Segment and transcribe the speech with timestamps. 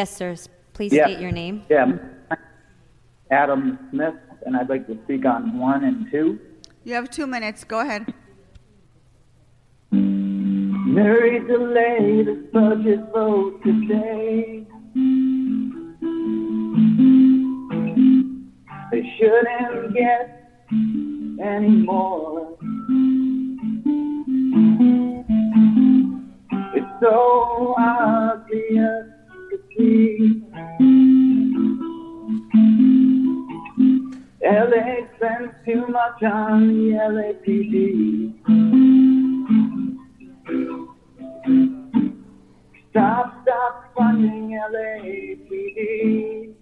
[0.00, 0.34] Yes, sir.
[0.72, 1.04] Please Yeah.
[1.08, 1.60] state your name.
[1.68, 1.92] Yeah,
[3.30, 4.14] Adam Smith,
[4.46, 6.38] and I'd like to speak on one and two.
[6.84, 7.64] You have two minutes.
[7.64, 8.14] Go ahead.
[9.92, 14.66] Mary delayed the budget vote today.
[18.90, 20.24] They shouldn't get
[21.42, 22.56] any more.
[26.74, 29.19] It's so obvious to see.
[34.42, 38.34] LA spends too much on the LAPD.
[42.90, 46.54] Stop, stop funding LAPD.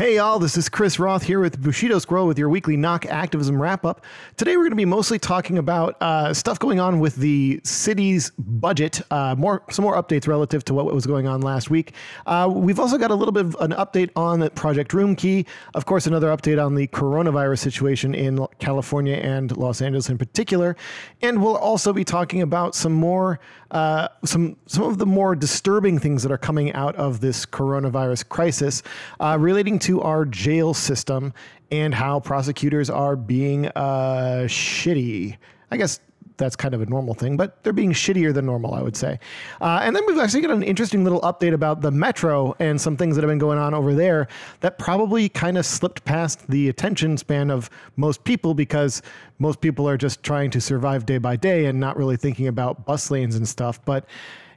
[0.00, 3.60] Hey, y'all, this is Chris Roth here with Bushido Squirrel with your weekly knock activism
[3.60, 4.02] wrap up.
[4.38, 8.30] Today, we're going to be mostly talking about uh, stuff going on with the city's
[8.38, 11.92] budget, uh, more some more updates relative to what was going on last week.
[12.24, 15.46] Uh, we've also got a little bit of an update on the Project Roomkey.
[15.74, 20.76] Of course, another update on the coronavirus situation in California and Los Angeles in particular.
[21.20, 23.38] And we'll also be talking about some more,
[23.70, 28.28] uh, some, some of the more disturbing things that are coming out of this coronavirus
[28.28, 28.82] crisis
[29.20, 31.32] uh, relating to our jail system
[31.70, 35.36] and how prosecutors are being uh, shitty.
[35.70, 36.00] I guess
[36.40, 39.20] that's kind of a normal thing, but they're being shittier than normal, I would say.
[39.60, 42.96] Uh, and then we've actually got an interesting little update about the metro and some
[42.96, 44.26] things that have been going on over there
[44.60, 49.02] that probably kind of slipped past the attention span of most people because
[49.38, 52.84] most people are just trying to survive day by day and not really thinking about
[52.86, 53.84] bus lanes and stuff.
[53.84, 54.04] But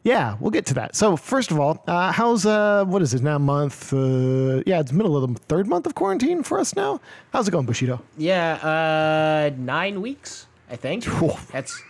[0.03, 0.95] yeah, we'll get to that.
[0.95, 3.37] So first of all, uh, how's uh, what is it now?
[3.37, 3.93] Month?
[3.93, 6.99] Uh, yeah, it's middle of the third month of quarantine for us now.
[7.31, 8.01] How's it going, Bushido?
[8.17, 11.05] Yeah, uh, nine weeks, I think.
[11.51, 11.81] That's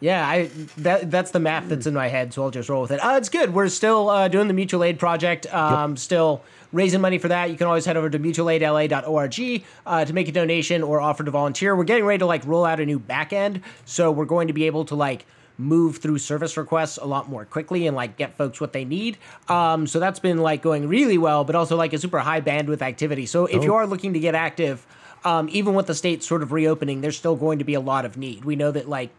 [0.00, 2.90] yeah, I that that's the math that's in my head, so I'll just roll with
[2.90, 2.98] it.
[3.02, 3.54] Uh, it's good.
[3.54, 5.46] We're still uh, doing the mutual aid project.
[5.54, 7.50] Um, Still raising money for that.
[7.50, 11.30] You can always head over to mutualaidla.org uh, to make a donation or offer to
[11.30, 11.74] volunteer.
[11.74, 14.52] We're getting ready to like roll out a new back end, so we're going to
[14.52, 15.24] be able to like
[15.56, 19.16] move through service requests a lot more quickly and like get folks what they need.
[19.48, 22.82] Um, so that's been like going really well, but also like a super high bandwidth
[22.82, 23.24] activity.
[23.24, 24.84] So if you are looking to get active,
[25.24, 28.04] um, even with the state sort of reopening, there's still going to be a lot
[28.04, 28.44] of need.
[28.44, 29.10] We know that like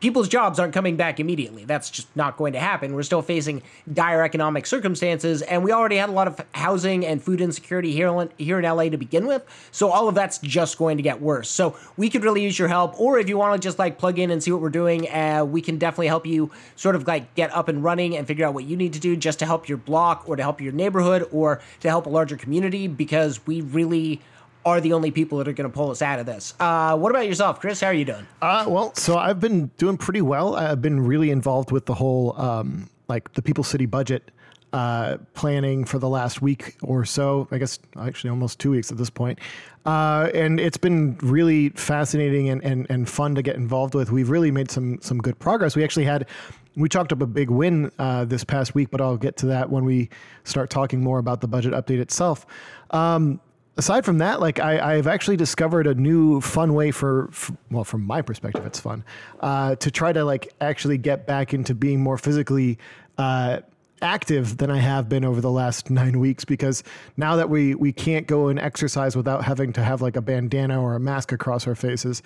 [0.00, 1.64] people's jobs aren't coming back immediately.
[1.64, 2.94] That's just not going to happen.
[2.94, 3.62] We're still facing
[3.92, 8.08] dire economic circumstances, and we already had a lot of housing and food insecurity here
[8.08, 9.42] in, here in LA to begin with.
[9.70, 11.48] So all of that's just going to get worse.
[11.48, 14.18] So we could really use your help, or if you want to just like plug
[14.18, 17.34] in and see what we're doing, uh, we can definitely help you sort of like
[17.34, 19.68] get up and running and figure out what you need to do just to help
[19.68, 23.62] your block or to help your neighborhood or to help a larger community because we
[23.62, 24.20] really
[24.66, 26.52] are the only people that are going to pull us out of this.
[26.58, 27.80] Uh, what about yourself, Chris?
[27.80, 28.26] How are you doing?
[28.42, 30.56] Uh, well, so I've been doing pretty well.
[30.56, 34.32] I've been really involved with the whole um, like the People City budget
[34.72, 37.46] uh, planning for the last week or so.
[37.52, 39.38] I guess actually almost two weeks at this point.
[39.86, 44.10] Uh, and it's been really fascinating and, and, and fun to get involved with.
[44.10, 45.76] We've really made some some good progress.
[45.76, 46.26] We actually had
[46.74, 49.70] we chalked up a big win uh, this past week, but I'll get to that
[49.70, 50.10] when we
[50.42, 52.46] start talking more about the budget update itself.
[52.90, 53.40] Um,
[53.76, 57.84] aside from that, like I, I've actually discovered a new fun way for, f well,
[57.84, 59.04] from my perspective, it's fun
[59.40, 62.78] uh, to try to like actually get back into being more physically
[63.18, 63.60] uh,
[64.02, 66.44] active than I have been over the last nine weeks.
[66.44, 66.82] Because
[67.16, 70.80] now that we we can't go and exercise without having to have like a bandana
[70.80, 72.22] or a mask across our faces,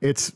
[0.00, 0.32] it's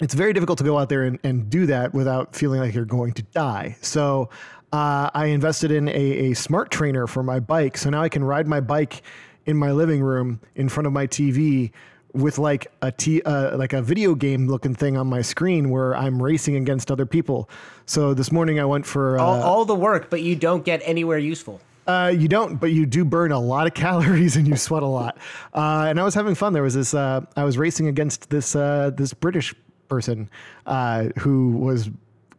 [0.00, 2.84] it's very difficult to go out there and, and do that without feeling like you're
[2.84, 3.76] going to die.
[3.80, 4.28] So
[4.72, 7.78] uh, I invested in a, a smart trainer for my bike.
[7.78, 9.02] So now I can ride my bike
[9.46, 11.70] in my living room in front of my TV
[12.12, 15.94] with like a t uh, like a video game looking thing on my screen where
[15.96, 17.48] I'm racing against other people.
[17.86, 20.80] So this morning I went for uh, all, all the work, but you don't get
[20.84, 21.60] anywhere useful.
[21.86, 24.86] uh, you don't, but you do burn a lot of calories and you sweat a
[24.86, 25.18] lot.
[25.54, 26.52] Uh, and I was having fun.
[26.52, 26.94] There was this.
[26.94, 29.54] Uh, I was racing against this uh, this British
[29.88, 30.28] person
[30.66, 31.90] uh, who was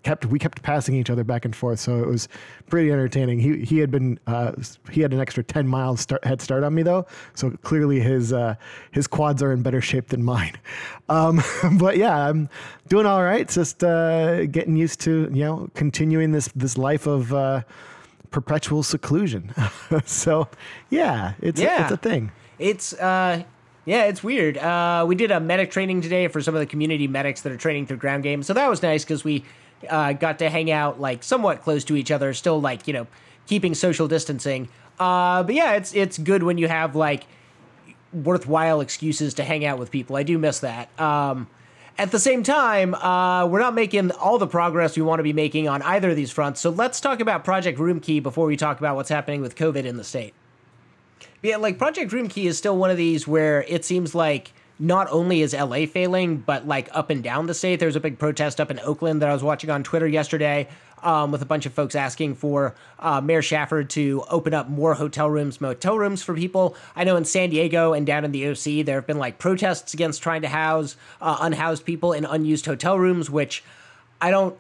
[0.07, 0.25] kept.
[0.25, 2.29] We kept passing each other back and forth, so it was
[2.69, 3.39] pretty entertaining.
[3.39, 4.53] He he had been uh,
[4.89, 7.05] he had an extra ten miles start, head start on me though,
[7.35, 8.55] so clearly his uh,
[8.91, 10.57] his quads are in better shape than mine.
[11.09, 11.41] Um,
[11.79, 12.49] but yeah, I'm
[12.89, 13.47] doing all right.
[13.47, 17.33] Just uh, getting used to you know continuing this this life of.
[17.33, 17.61] Uh,
[18.29, 19.53] perpetual seclusion.
[20.05, 20.49] so,
[20.89, 21.79] yeah, it's Yeah.
[21.79, 22.31] A, it's a thing.
[22.59, 23.43] It's uh
[23.85, 24.57] yeah, it's weird.
[24.57, 27.57] Uh we did a medic training today for some of the community medics that are
[27.57, 28.43] training through ground game.
[28.43, 29.45] So that was nice cuz we
[29.89, 33.07] uh got to hang out like somewhat close to each other, still like, you know,
[33.47, 34.69] keeping social distancing.
[34.99, 37.25] Uh but yeah, it's it's good when you have like
[38.13, 40.15] worthwhile excuses to hang out with people.
[40.15, 40.89] I do miss that.
[40.99, 41.47] Um
[41.99, 45.33] at the same time, uh, we're not making all the progress we want to be
[45.33, 46.61] making on either of these fronts.
[46.61, 49.97] So let's talk about Project Roomkey before we talk about what's happening with COVID in
[49.97, 50.33] the state.
[51.41, 55.41] Yeah, like Project Roomkey is still one of these where it seems like not only
[55.41, 57.79] is LA failing, but like up and down the state.
[57.79, 60.67] There was a big protest up in Oakland that I was watching on Twitter yesterday
[61.03, 64.95] um, with a bunch of folks asking for uh, Mayor Shafford to open up more
[64.95, 66.75] hotel rooms, motel rooms for people.
[66.95, 69.93] I know in San Diego and down in the OC, there have been like protests
[69.93, 73.63] against trying to house uh, unhoused people in unused hotel rooms, which
[74.21, 74.57] I don't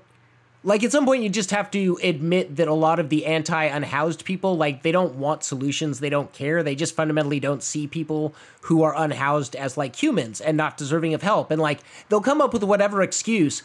[0.67, 4.25] like at some point you just have to admit that a lot of the anti-unhoused
[4.25, 6.01] people like they don't want solutions.
[6.01, 6.61] They don't care.
[6.61, 11.13] They just fundamentally don't see people who are unhoused as like humans and not deserving
[11.13, 11.51] of help.
[11.51, 11.79] And like
[12.09, 13.63] they'll come up with whatever excuse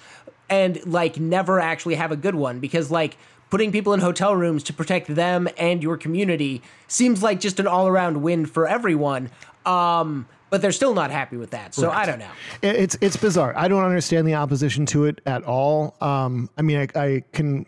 [0.49, 3.17] and like never actually have a good one because like
[3.51, 7.67] putting people in hotel rooms to protect them and your community seems like just an
[7.67, 9.29] all-around win for everyone.
[9.67, 11.75] Um but they're still not happy with that.
[11.75, 11.97] So right.
[11.97, 12.31] I don't know.
[12.61, 13.55] It's it's bizarre.
[13.57, 15.97] I don't understand the opposition to it at all.
[16.03, 17.65] Um, I mean, I, I can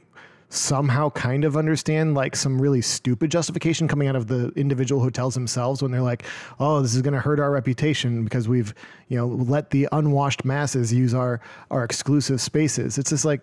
[0.50, 5.32] somehow kind of understand like some really stupid justification coming out of the individual hotels
[5.32, 6.24] themselves when they're like,
[6.60, 8.74] "Oh, this is going to hurt our reputation because we've,
[9.08, 11.40] you know, let the unwashed masses use our
[11.70, 13.40] our exclusive spaces." It's just like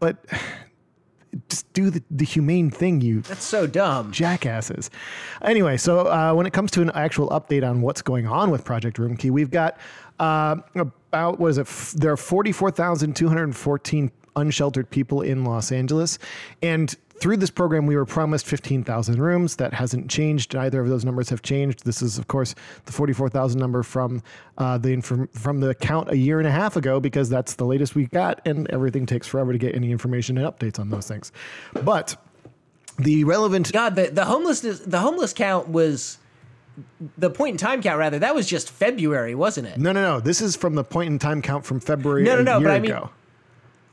[0.00, 0.18] but
[1.48, 3.20] just do the, the humane thing, you.
[3.22, 4.12] That's so dumb.
[4.12, 4.90] Jackasses.
[5.42, 8.64] Anyway, so uh, when it comes to an actual update on what's going on with
[8.64, 9.78] Project Roomkey, we've got
[10.18, 11.62] uh, about, what is it?
[11.62, 16.18] F- there are 44,214 unsheltered people in Los Angeles.
[16.62, 19.56] And through this program, we were promised 15,000 rooms.
[19.56, 20.54] That hasn't changed.
[20.54, 21.84] Neither of those numbers have changed.
[21.84, 22.54] This is, of course,
[22.86, 24.22] the 44,000 number from
[24.58, 27.64] uh, the inform- from the count a year and a half ago, because that's the
[27.64, 31.06] latest we got, and everything takes forever to get any information and updates on those
[31.06, 31.30] things.
[31.84, 32.16] But
[32.98, 36.18] the relevant God, the the homelessness the homeless count was
[37.18, 39.78] the point in time count rather that was just February, wasn't it?
[39.78, 40.20] No, no, no.
[40.20, 42.22] This is from the point in time count from February.
[42.22, 42.60] No, no, no.
[42.60, 42.96] but I mean,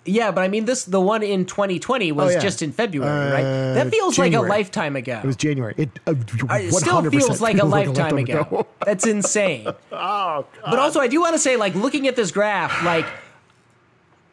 [0.07, 2.39] yeah, but I mean, this the one in 2020 was oh, yeah.
[2.39, 3.74] just in February, uh, right?
[3.74, 4.50] That feels January.
[4.50, 5.19] like a lifetime ago.
[5.24, 5.74] It was January.
[5.77, 8.39] It, uh, it still feels like feels a lifetime, like a lifetime ago.
[8.42, 8.68] ago.
[8.86, 9.68] That's insane.
[9.68, 10.48] oh, God.
[10.63, 13.06] But also, I do want to say, like, looking at this graph, like,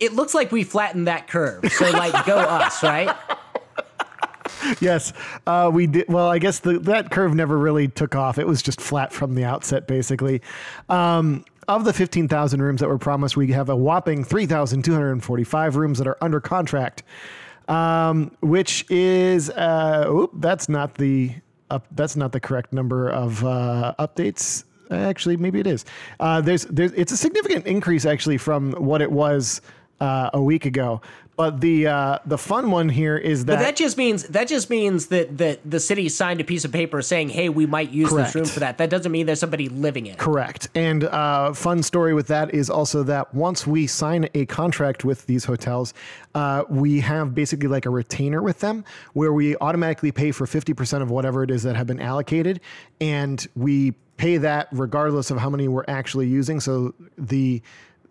[0.01, 1.71] it looks like we flattened that curve.
[1.73, 3.15] So, like, go us, right?
[4.81, 5.13] yes,
[5.47, 6.07] uh, we did.
[6.09, 8.39] Well, I guess the, that curve never really took off.
[8.39, 10.43] It was just flat from the outset, basically.
[10.89, 16.07] Um, of the 15,000 rooms that were promised, we have a whopping 3,245 rooms that
[16.07, 17.03] are under contract,
[17.69, 21.35] um, which is uh, oop, that's not the
[21.71, 24.65] up, that's not the correct number of uh, updates.
[24.91, 25.85] Actually, maybe it is.
[26.21, 29.63] Uh, there's there's it's a significant increase actually from what it was
[30.01, 31.01] uh, a week ago.
[31.37, 34.71] But the uh, the fun one here is that but that just means that just
[34.71, 38.11] means that that the city signed a piece of paper saying, "Hey, we might use
[38.11, 38.29] correct.
[38.29, 40.13] this room for that." That doesn't mean there's somebody living in.
[40.13, 40.19] It.
[40.19, 40.69] Correct.
[40.77, 45.27] And uh, fun story with that is also that once we sign a contract with
[45.27, 45.93] these hotels,
[46.37, 50.73] uh, we have basically like a retainer with them where we automatically pay for fifty
[50.73, 52.61] percent of whatever it is that have been allocated,
[53.01, 56.61] and we pay that regardless of how many we're actually using.
[56.61, 57.61] So the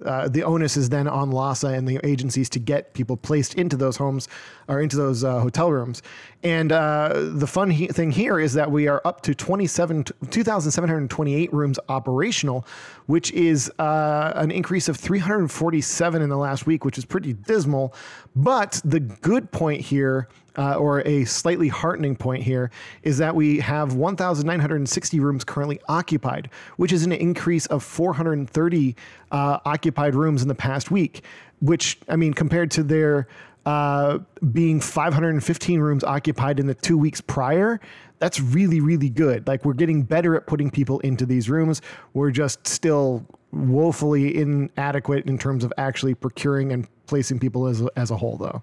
[0.05, 3.77] uh, the onus is then on LAHSA and the agencies to get people placed into
[3.77, 4.27] those homes
[4.67, 6.01] or into those uh, hotel rooms.
[6.43, 11.53] And uh, the fun he- thing here is that we are up to 27, 2,728
[11.53, 12.65] rooms operational,
[13.05, 17.93] which is uh, an increase of 347 in the last week, which is pretty dismal.
[18.35, 20.27] But the good point here
[20.57, 22.71] uh, or a slightly heartening point here
[23.03, 28.95] is that we have 1,960 rooms currently occupied, which is an increase of 430
[29.31, 31.23] uh, occupied rooms in the past week.
[31.61, 33.27] Which I mean, compared to their
[33.65, 34.19] uh,
[34.51, 37.79] being 515 rooms occupied in the two weeks prior,
[38.19, 39.47] that's really, really good.
[39.47, 41.81] Like we're getting better at putting people into these rooms.
[42.13, 48.11] We're just still woefully inadequate in terms of actually procuring and placing people as, as
[48.11, 48.61] a whole, though.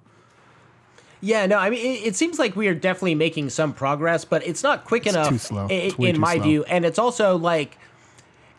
[1.21, 4.47] Yeah, no, I mean, it, it, seems like we are definitely making some progress, but
[4.47, 5.29] it's not quick it's enough.
[5.29, 5.67] Too slow.
[5.69, 6.43] In my slow.
[6.43, 7.77] view, and it's also like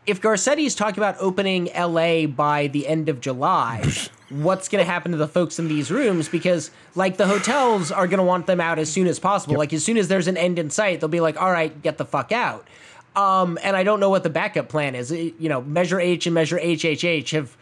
[0.05, 3.83] if Garcetti's talking about opening LA by the end of July,
[4.29, 6.27] what's going to happen to the folks in these rooms?
[6.29, 9.53] Because like the hotels are going to want them out as soon as possible.
[9.53, 9.59] Yep.
[9.59, 11.97] Like as soon as there's an end in sight, they'll be like, "All right, get
[11.97, 12.67] the fuck out."
[13.15, 15.11] Um, and I don't know what the backup plan is.
[15.11, 17.57] You know, Measure H and Measure HHH have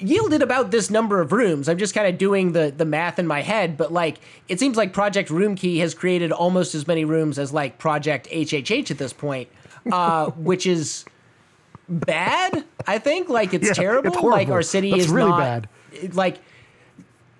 [0.00, 1.68] yielded about this number of rooms.
[1.68, 4.76] I'm just kind of doing the the math in my head, but like it seems
[4.76, 9.12] like Project Roomkey has created almost as many rooms as like Project HHH at this
[9.12, 9.48] point,
[9.92, 11.04] uh, which is
[11.88, 12.64] bad.
[12.86, 14.12] I think like it's yeah, terrible.
[14.12, 16.14] It's like our city That's is really not bad.
[16.14, 16.38] like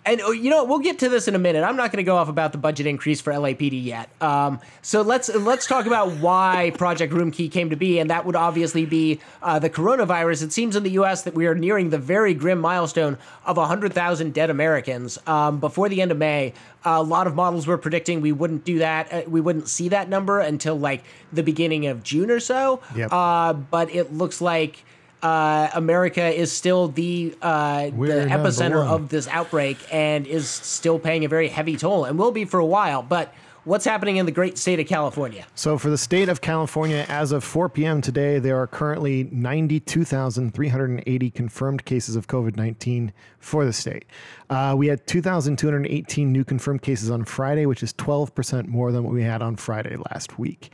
[0.07, 1.63] and oh, you know we'll get to this in a minute.
[1.63, 4.09] I'm not going to go off about the budget increase for LAPD yet.
[4.21, 8.37] Um, so let's let's talk about why Project Roomkey came to be, and that would
[8.37, 10.43] obviously be uh, the coronavirus.
[10.43, 11.23] It seems in the U.S.
[11.23, 16.01] that we are nearing the very grim milestone of 100,000 dead Americans um, before the
[16.01, 16.55] end of May.
[16.85, 19.13] a lot of models were predicting we wouldn't do that.
[19.13, 22.81] Uh, we wouldn't see that number until like the beginning of June or so.
[22.97, 23.13] Yep.
[23.13, 24.83] Uh, but it looks like
[25.23, 31.25] uh, America is still the uh, the epicenter of this outbreak and is still paying
[31.25, 33.03] a very heavy toll and will be for a while.
[33.03, 33.33] But
[33.65, 35.47] what's happening in the great state of California?
[35.55, 38.01] So, for the state of California, as of 4 p.m.
[38.01, 44.05] today, there are currently 92,380 confirmed cases of COVID 19 for the state.
[44.49, 49.13] Uh, we had 2,218 new confirmed cases on Friday, which is 12% more than what
[49.13, 50.71] we had on Friday last week.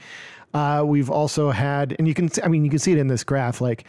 [0.55, 3.09] Uh, we've also had, and you can, see- I mean, you can see it in
[3.09, 3.85] this graph, like,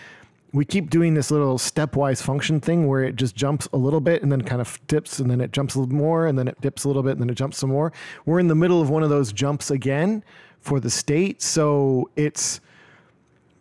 [0.53, 4.23] we keep doing this little stepwise function thing where it just jumps a little bit
[4.23, 6.59] and then kind of dips and then it jumps a little more and then it
[6.61, 7.91] dips a little bit and then it jumps some more.
[8.25, 10.23] We're in the middle of one of those jumps again
[10.61, 11.41] for the state.
[11.41, 12.61] So it's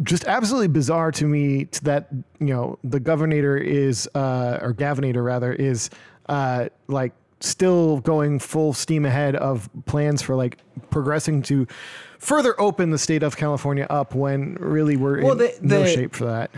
[0.02, 5.52] just absolutely bizarre to me that, you know, the governor is, uh, or Gavinator rather,
[5.52, 5.90] is
[6.28, 10.58] uh, like still going full steam ahead of plans for like
[10.90, 11.66] progressing to
[12.18, 15.88] further open the state of California up when really we're Well, in the- no the-
[15.88, 16.50] shape for that.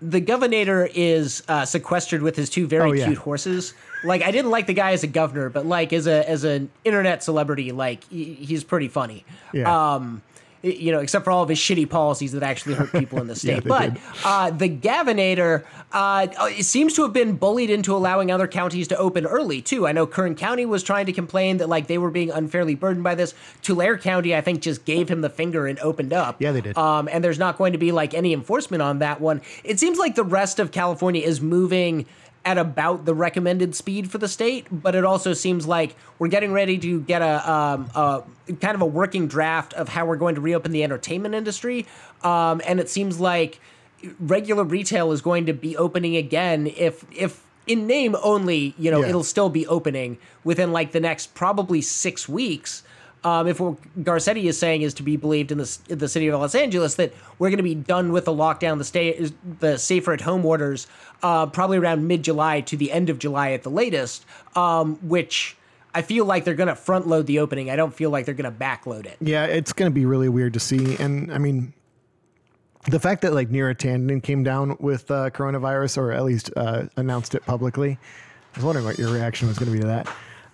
[0.00, 3.06] The governor is uh, sequestered with his two very Oh, yeah.
[3.06, 3.74] cute horses.
[4.04, 6.70] Like I didn't like the guy as a governor, but like as a as an
[6.84, 9.24] internet celebrity, like he, he's pretty funny.
[9.52, 9.94] Yeah.
[9.94, 10.22] Um,
[10.62, 13.36] you know, except for all of his shitty policies that actually hurt people in the
[13.44, 13.62] state.
[13.64, 16.26] they but uh, the Gavinator uh,
[16.60, 19.86] seems to have been bullied into allowing other counties to open early too.
[19.86, 23.04] I know Kern County was trying to complain that like they were being unfairly burdened
[23.04, 23.34] by this.
[23.62, 26.36] Tulare County, I think, just gave him the finger and opened up.
[26.40, 26.76] Yeah, they did.
[26.76, 29.40] Um, and there's not going to be like any enforcement on that one.
[29.64, 32.06] It seems like the rest of California is moving
[32.48, 36.50] at about the recommended speed for the state, but it also seems like we're getting
[36.50, 38.22] ready to get a, um, a
[38.58, 41.84] kind of a working draft of how we're going to reopen the entertainment industry.
[42.22, 43.60] Um, and it seems like
[44.18, 49.02] regular retail is going to be opening again if if in name only, you know,
[49.02, 49.10] Yeah.
[49.10, 52.82] it'll still be opening within like the next probably six weeks.
[53.24, 56.38] Um, if what Garcetti is saying is to be believed in the, the city of
[56.38, 60.12] Los Angeles, that we're going to be done with the lockdown, the stay, the safer
[60.12, 60.86] at home orders,
[61.22, 65.56] uh, probably around mid July to the end of July at the latest, um, which
[65.94, 67.70] I feel like they're going to front load the opening.
[67.70, 69.16] I don't feel like they're going to backload it.
[69.20, 70.96] Yeah, it's going to be really weird to see.
[70.96, 71.72] And I mean,
[72.88, 76.84] the fact that like Neera Tanden came down with uh, coronavirus, or at least uh,
[76.96, 77.98] announced it publicly,
[78.54, 80.08] I was wondering what your reaction was going to be to that.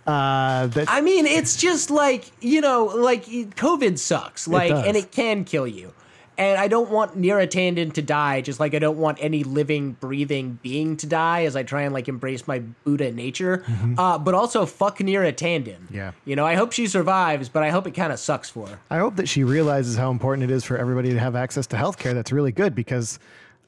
[0.06, 4.87] Uh, that I mean, it's just like you know, like COVID sucks, like, does.
[4.87, 5.92] and it can kill you.
[6.37, 9.92] And I don't want Neera Tanden to die, just like I don't want any living,
[9.92, 13.64] breathing being to die, as I try and like embrace my Buddha nature.
[13.96, 15.76] Uh, but also, fuck Neera Tanden.
[15.84, 15.94] Mm-hmm.
[15.94, 16.12] Yeah.
[16.25, 18.80] you know, I hope she survives, but I hope it kind of sucks for her.
[18.90, 21.76] I hope that she realizes how important it is for everybody to have access to
[21.76, 22.14] healthcare.
[22.14, 23.20] That's really good because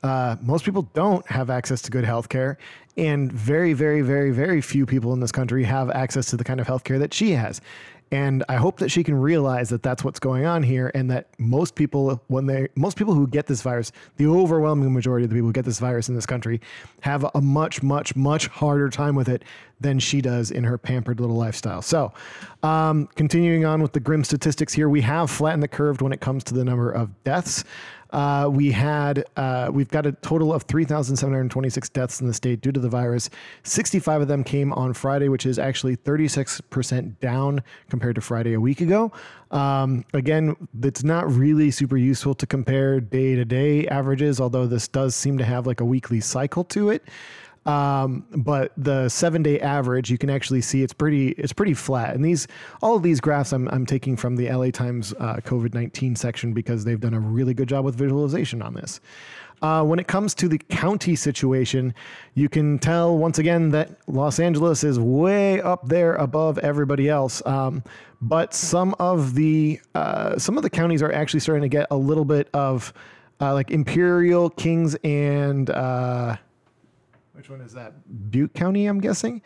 [0.02, 2.56] uh, most people don't have access to good healthcare,
[2.96, 6.60] and very, very, very, very few people in this country have access to the kind
[6.60, 7.60] of healthcare that she has.
[8.12, 11.28] And I hope that she can realize that that's what's going on here, and that
[11.38, 15.34] most people, when they, most people who get this virus, the overwhelming majority of the
[15.34, 16.60] people who get this virus in this country,
[17.00, 19.42] have a much, much, much harder time with it
[19.80, 21.82] than she does in her pampered little lifestyle.
[21.82, 22.12] So,
[22.62, 26.20] um, continuing on with the grim statistics here, we have flattened the curve when it
[26.20, 27.64] comes to the number of deaths.
[28.10, 32.72] Uh, we had uh, we've got a total of 3,726 deaths in the state due
[32.72, 33.30] to the virus.
[33.64, 38.60] 65 of them came on Friday, which is actually 36% down compared to Friday a
[38.60, 39.12] week ago.
[39.50, 44.88] Um, again, it's not really super useful to compare day to day averages, although this
[44.88, 47.04] does seem to have like a weekly cycle to it.
[47.66, 52.14] Um, but the seven day average, you can actually see it's pretty it's pretty flat.
[52.14, 52.46] And these
[52.80, 56.52] all of these graphs I'm, I'm taking from the LA Times uh, COVID nineteen section
[56.52, 59.00] because they've done a really good job with visualization on this.
[59.62, 61.94] Uh, when it comes to the county situation,
[62.34, 67.44] you can tell once again that Los Angeles is way up there above everybody else.
[67.46, 67.82] Um,
[68.20, 71.96] but some of the uh, some of the counties are actually starting to get a
[71.96, 72.92] little bit of
[73.40, 76.36] uh, like Imperial, Kings, and uh,
[77.36, 77.92] which one is that?
[78.30, 79.42] Butte County, I'm guessing,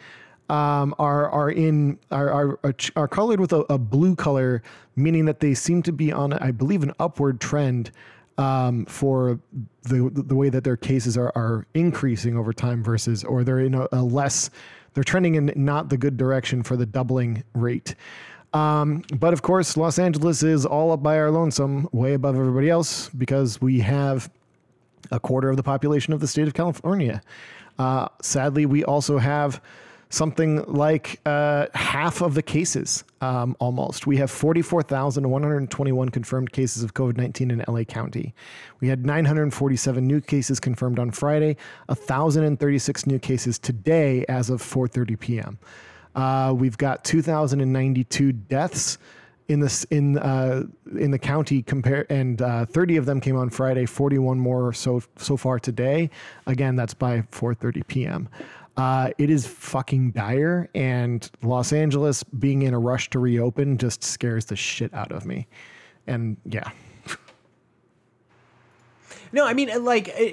[0.49, 4.62] um, are are in are are are, colored with a, a blue color,
[4.97, 7.90] meaning that they seem to be on, I believe, an upward trend
[8.38, 9.40] um, for
[9.82, 13.75] the the way that their cases are are increasing over time versus, or they're in
[13.75, 14.50] a, a less,
[14.94, 17.94] they're trending in not the good direction for the doubling rate.
[18.52, 22.68] Um, but of course, Los Angeles is all up by our lonesome, way above everybody
[22.68, 24.30] else, because we have
[25.12, 27.23] a quarter of the population of the state of California.
[27.80, 29.58] Uh, sadly, we also have
[30.10, 34.06] something like uh, half of the cases, um, almost.
[34.06, 38.34] We have 44,121 confirmed cases of COVID 19 in LA County.
[38.80, 41.56] We had 947 new cases confirmed on Friday,
[41.87, 45.58] 1,036 new cases today as of 4:30 p.m.
[46.14, 48.99] Uh, we've got 2,092 deaths
[49.50, 50.62] in this in uh,
[50.97, 55.02] in the county compare and uh, 30 of them came on Friday 41 more so
[55.16, 56.09] so far today.
[56.47, 58.28] Again that's by 4:30 p.m.
[58.76, 64.04] Uh, it is fucking dire and Los Angeles being in a rush to reopen just
[64.04, 65.49] scares the shit out of me.
[66.07, 66.71] And yeah.
[69.33, 70.33] No, I mean, like, uh,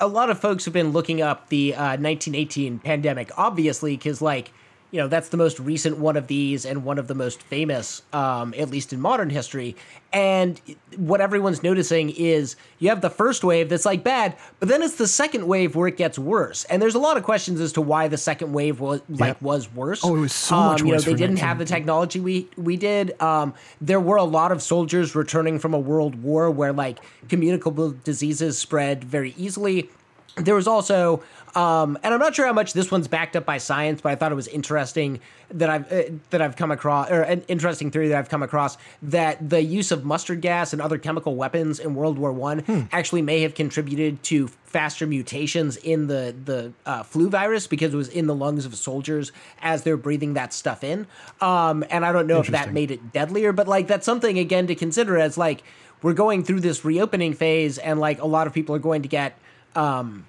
[0.00, 4.50] a lot of folks have been looking up the uh, 1918 pandemic, obviously, because, like,
[4.94, 8.02] you know, that's the most recent one of these and one of the most famous,
[8.12, 9.74] um, at least in modern history.
[10.12, 10.60] And
[10.96, 14.94] what everyone's noticing is you have the first wave that's like bad, but then it's
[14.94, 16.62] the second wave where it gets worse.
[16.66, 19.42] And there's a lot of questions as to why the second wave was like Yep.
[19.42, 20.04] was worse.
[20.04, 22.76] Oh, it was so much You know, worse they didn't have the technology we we
[22.76, 23.20] did.
[23.20, 27.96] Um, there were a lot of soldiers returning from a world war where like communicable
[28.04, 29.90] diseases spread very easily.
[30.36, 31.22] There was also,
[31.54, 34.16] um, and I'm not sure how much this one's backed up by science, but I
[34.16, 35.20] thought it was interesting
[35.50, 38.76] that I've uh, that I've come across, or an interesting theory that I've come across
[39.02, 43.22] that the use of mustard gas and other chemical weapons in World War One actually
[43.22, 48.08] may have contributed to faster mutations in the the uh, flu virus because it was
[48.08, 49.30] in the lungs of soldiers
[49.62, 51.06] as they're breathing that stuff in.
[51.40, 54.66] Um, and I don't know if that made it deadlier, but like that's something again
[54.66, 55.62] to consider as like
[56.02, 59.08] we're going through this reopening phase, and like a lot of people are going to
[59.08, 59.38] get
[59.76, 60.26] um,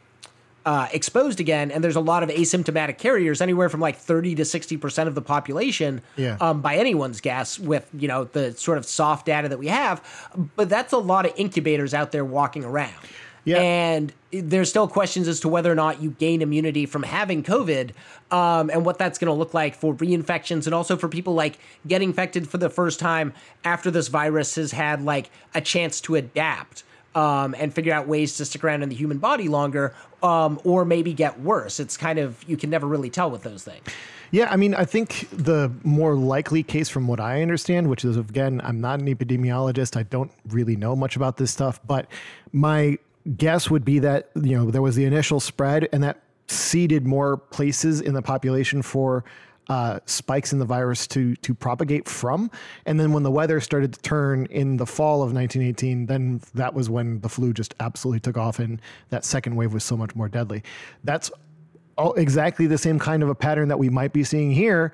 [0.66, 4.46] uh, exposed again, and there's a lot of asymptomatic carriers, anywhere from like 30 to
[4.46, 6.38] 60 percent of the population, Yeah.
[6.42, 10.02] um, by anyone's guess, with you know the sort of soft data that we have.
[10.56, 12.94] But that's a lot of incubators out there walking around.
[13.44, 13.60] Yeah.
[13.60, 17.92] And there's still questions as to whether or not you gain immunity from having COVID
[18.32, 21.60] um, and what that's going to look like for reinfections and also for people like
[21.88, 26.16] getting infected for the first time after this virus has had like a chance to
[26.16, 26.84] adapt
[27.16, 30.86] um, and figure out ways to stick around in the human body longer um, or
[30.86, 31.80] maybe get worse.
[31.80, 33.84] It's kind of, you can never really tell with those things.
[34.32, 38.18] Yeah, I mean, I think the more likely case, from what I understand, which is
[38.18, 42.08] again, I'm not an epidemiologist, I don't really know much about this stuff, but
[42.52, 42.98] my
[43.38, 47.38] guess would be that you know there was the initial spread, and that seeded more
[47.38, 49.24] places in the population for
[49.70, 52.52] uh, spikes in the virus to to propagate from.
[52.86, 56.74] And then when the weather started to turn in the fall of 1918, then that
[56.74, 60.16] was when the flu just absolutely took off, and that second wave was so much
[60.16, 60.64] more deadly.
[61.04, 61.32] That's
[61.98, 64.94] all exactly the same kind of a pattern that we might be seeing here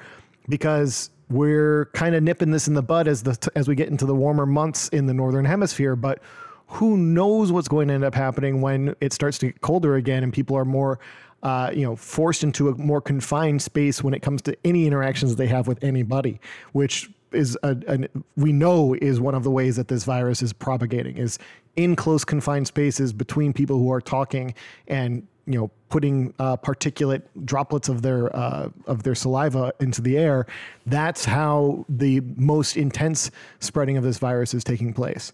[0.49, 4.05] because we're kind of nipping this in the bud as the as we get into
[4.05, 6.19] the warmer months in the northern hemisphere but
[6.67, 10.23] who knows what's going to end up happening when it starts to get colder again
[10.23, 10.99] and people are more
[11.43, 15.36] uh, you know forced into a more confined space when it comes to any interactions
[15.36, 16.39] they have with anybody
[16.73, 20.54] which is a, an we know is one of the ways that this virus is
[20.54, 21.39] propagating is
[21.75, 24.54] in close confined spaces between people who are talking
[24.88, 30.17] and you know putting uh, particulate droplets of their uh, of their saliva into the
[30.17, 30.45] air.
[30.86, 35.34] That's how the most intense spreading of this virus is taking place.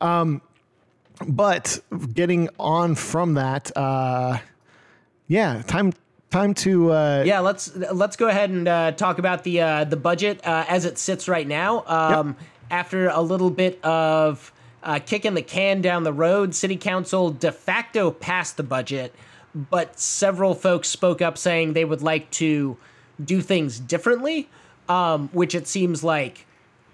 [0.00, 0.42] Um,
[1.26, 1.78] but
[2.12, 4.38] getting on from that uh,
[5.28, 5.92] yeah time
[6.34, 9.96] time to uh, Yeah, let's let's go ahead and uh, talk about the uh, the
[9.96, 11.84] budget uh, as it sits right now.
[11.86, 12.36] Um,
[12.70, 17.52] After a little bit of uh, kicking the can down the road, City Council de
[17.52, 19.14] facto passed the budget,
[19.54, 22.76] but several folks spoke up saying they would like to
[23.24, 24.48] do things differently,
[24.88, 26.46] um, which it seems like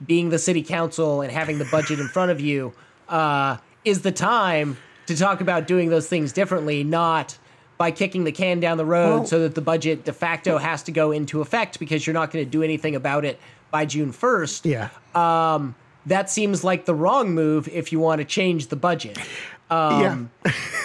[0.05, 2.75] being the City Council and having the budget in front of you
[3.09, 7.38] uh, is the time to talk about doing those things differently, not
[7.81, 10.83] by kicking the can down the road Well- so that the budget de facto has
[10.83, 13.40] to go into effect because you're not going to do anything about it
[13.71, 14.66] by June 1st.
[14.66, 19.16] yeah Um, that seems like the wrong move if you want to change the budget.
[19.71, 20.53] Um, yeah.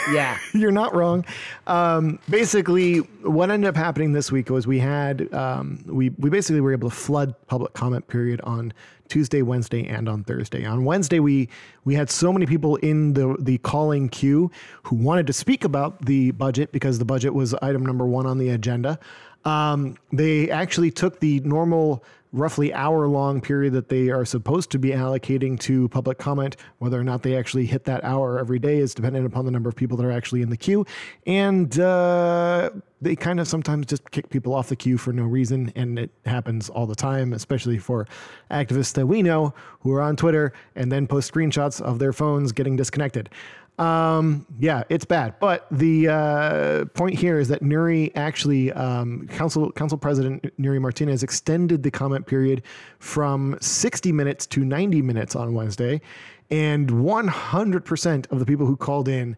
[0.53, 1.25] You're not wrong.
[1.67, 6.61] Um, basically, what ended up happening this week was we had um, we we basically
[6.61, 8.73] were able to flood public comment period on
[9.07, 10.65] Tuesday, Wednesday, and on Thursday.
[10.65, 11.49] On Wednesday, we
[11.83, 14.51] we had so many people in the the calling queue
[14.83, 18.37] who wanted to speak about the budget because the budget was item number one on
[18.37, 18.99] the agenda.
[19.43, 22.03] Um, they actually took the normal
[22.35, 26.57] roughly hour long period that they are supposed to be allocating to public comment.
[26.79, 29.69] Whether or not they actually hit that hour every day is dependent upon the number
[29.69, 30.85] of people that are actually in the queue.
[31.25, 32.71] And uh,
[33.01, 35.71] they kind of sometimes just kick people off the queue for no reason.
[35.75, 38.07] And it happens all the time, especially for
[38.51, 42.51] activists that we know who are on Twitter and then post screenshots of their phones
[42.51, 43.29] getting disconnected.
[43.77, 45.35] Yeah, it's bad.
[45.39, 51.23] But the uh, point here is that Nury actually, um, Council Council President Nury Martinez
[51.23, 52.63] extended the comment period
[52.99, 56.01] from 60 minutes to 90 minutes on Wednesday,
[56.49, 59.35] and 100% of the people who called in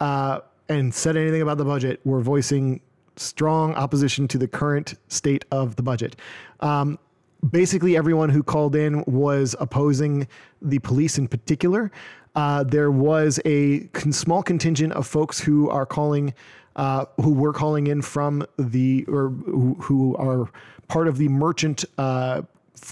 [0.00, 2.80] uh, and said anything about the budget were voicing
[3.16, 6.14] strong opposition to the current state of the budget.
[6.60, 6.98] Um,
[7.50, 10.26] basically everyone who called in was opposing
[10.62, 11.90] the police in particular.
[12.38, 16.32] Uh, there was a small contingent of folks who are calling,
[16.76, 20.48] uh, who were calling in from the, or who, who are
[20.86, 22.42] part of the merchant uh,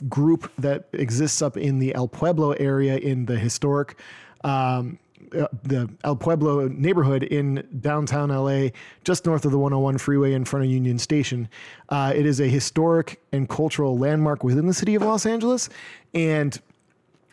[0.09, 3.96] group that exists up in the El Pueblo area in the historic.
[4.42, 4.98] Um,
[5.32, 8.70] uh, the El Pueblo neighborhood in downtown LA,
[9.04, 11.48] just north of the 101 freeway in front of Union Station.
[11.88, 15.68] Uh, it is a historic and cultural landmark within the city of Los Angeles,
[16.14, 16.61] and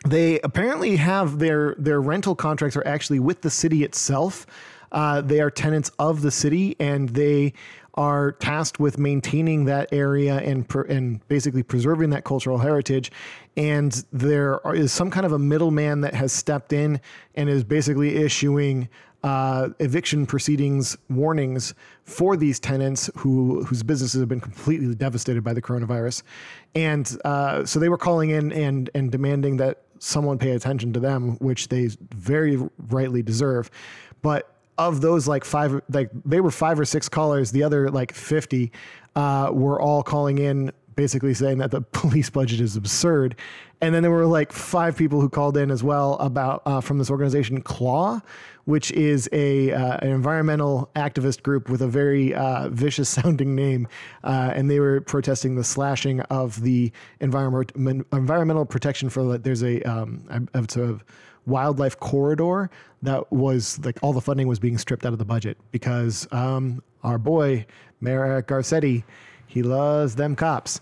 [0.04, 4.46] they apparently have their their rental contracts are actually with the city itself.
[4.92, 7.52] Uh, they are tenants of the city, and they
[7.94, 13.10] are tasked with maintaining that area and and basically preserving that cultural heritage.
[13.56, 17.00] And there are- is some kind of a middleman that has stepped in
[17.34, 18.88] and is basically issuing
[19.22, 21.72] uh, eviction proceedings warnings
[22.04, 26.22] for these tenants who whose businesses have been completely devastated by the coronavirus,
[26.74, 31.00] and uh, so they were calling in and and demanding that someone pay attention to
[31.00, 33.70] them, which they very rightly deserve.
[34.22, 38.12] But of those like five like they were five or six callers the other like
[38.12, 38.72] 50
[39.14, 43.36] uh, were all calling in basically saying that the police budget is absurd.
[43.80, 46.98] And then there were like five people who called in as well about uh, from
[46.98, 48.20] this organization claw
[48.64, 53.88] which is a uh, an environmental activist group with a very uh, vicious sounding name.
[54.22, 57.72] Uh, and they were protesting the slashing of the environment
[58.12, 60.98] environmental protection for the, there's a um, a
[61.46, 62.70] wildlife corridor
[63.02, 66.82] that was like all the funding was being stripped out of the budget because um,
[67.02, 67.66] our boy
[68.00, 69.04] Mayor Eric Garcetti,
[69.54, 70.80] he loves them cops.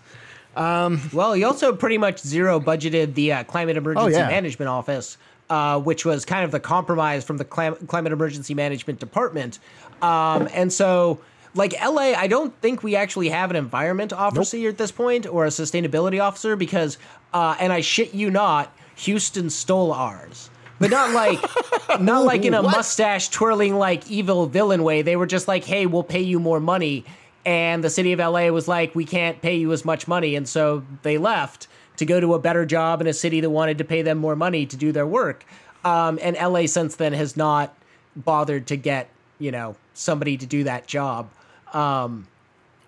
[0.56, 4.28] Well, he also pretty much zero budgeted the uh, Climate Emergency Oh, yeah.
[4.28, 5.16] Management Office,
[5.50, 9.58] uh, which was kind of the compromise from the Clim- Climate Emergency Management Department.
[10.02, 11.20] Um, and so,
[11.54, 15.26] like LA, I don't think we actually have an environment officer here at this point
[15.26, 16.98] or a sustainability officer because,
[17.32, 20.50] uh, and I shit you not, Houston stole ours.
[20.78, 21.38] But not like,
[22.00, 22.72] not like in a What?
[22.72, 25.02] mustache twirling like evil villain way.
[25.02, 27.04] They were just like, "Hey, we'll pay you more money,"
[27.44, 30.48] and the city of LA was like, "We can't pay you as much money," and
[30.48, 33.84] so they left to go to a better job in a city that wanted to
[33.84, 35.44] pay them more money to do their work.
[35.84, 37.74] Um, and LA since then has not
[38.16, 41.28] bothered to get you know somebody to do that job.
[41.72, 42.26] Um,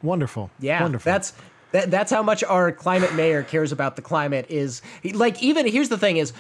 [0.03, 0.51] Wonderful.
[0.61, 1.11] yeah, Wonderful.
[1.11, 1.33] that's
[1.75, 4.47] that, that's how much our climate mayor cares about the climate.
[4.49, 4.81] Is
[5.13, 6.33] like even here's the thing is,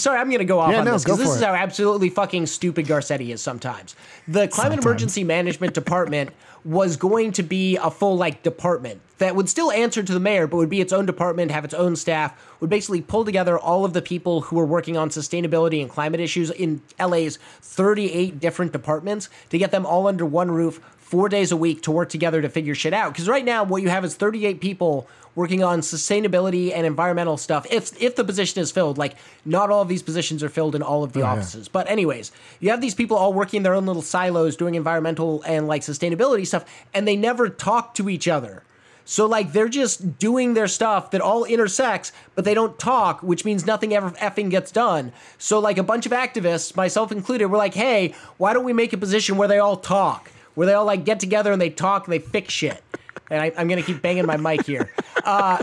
[0.00, 1.44] sorry, I'm gonna go off Yeah, on no, this because this is it.
[1.44, 3.94] how absolutely fucking stupid Garcetti is sometimes.
[4.26, 4.84] The climate Sometimes.
[4.86, 6.30] emergency management department
[6.64, 10.46] was going to be a full like department that would still answer to the mayor,
[10.46, 13.84] but would be its own department, have its own staff, would basically pull together all
[13.84, 18.72] of the people who were working on sustainability and climate issues in LA's 38 different
[18.72, 22.40] departments to get them all under one roof four days a week to work together
[22.40, 23.12] to figure shit out.
[23.12, 27.66] Because right now, what you have is 38 people working on sustainability and environmental stuff.
[27.68, 30.82] If if the position is filled, like not all of these positions are filled in
[30.82, 31.66] all of the oh, offices.
[31.66, 35.42] But anyways, you have these people all working in their own little silos, doing environmental
[35.46, 38.62] and like sustainability stuff, and they never talk to each other.
[39.04, 43.44] So like they're just doing their stuff that all intersects, but they don't talk, which
[43.44, 45.12] means nothing ever effing gets done.
[45.38, 48.92] So like a bunch of activists, myself included, were like, "Hey, why don't we make
[48.92, 52.06] a position where they all talk, where they all like get together and they talk
[52.06, 52.82] and they fix shit?"
[53.30, 54.92] And I, I'm gonna keep banging my mic here.
[55.24, 55.58] Uh,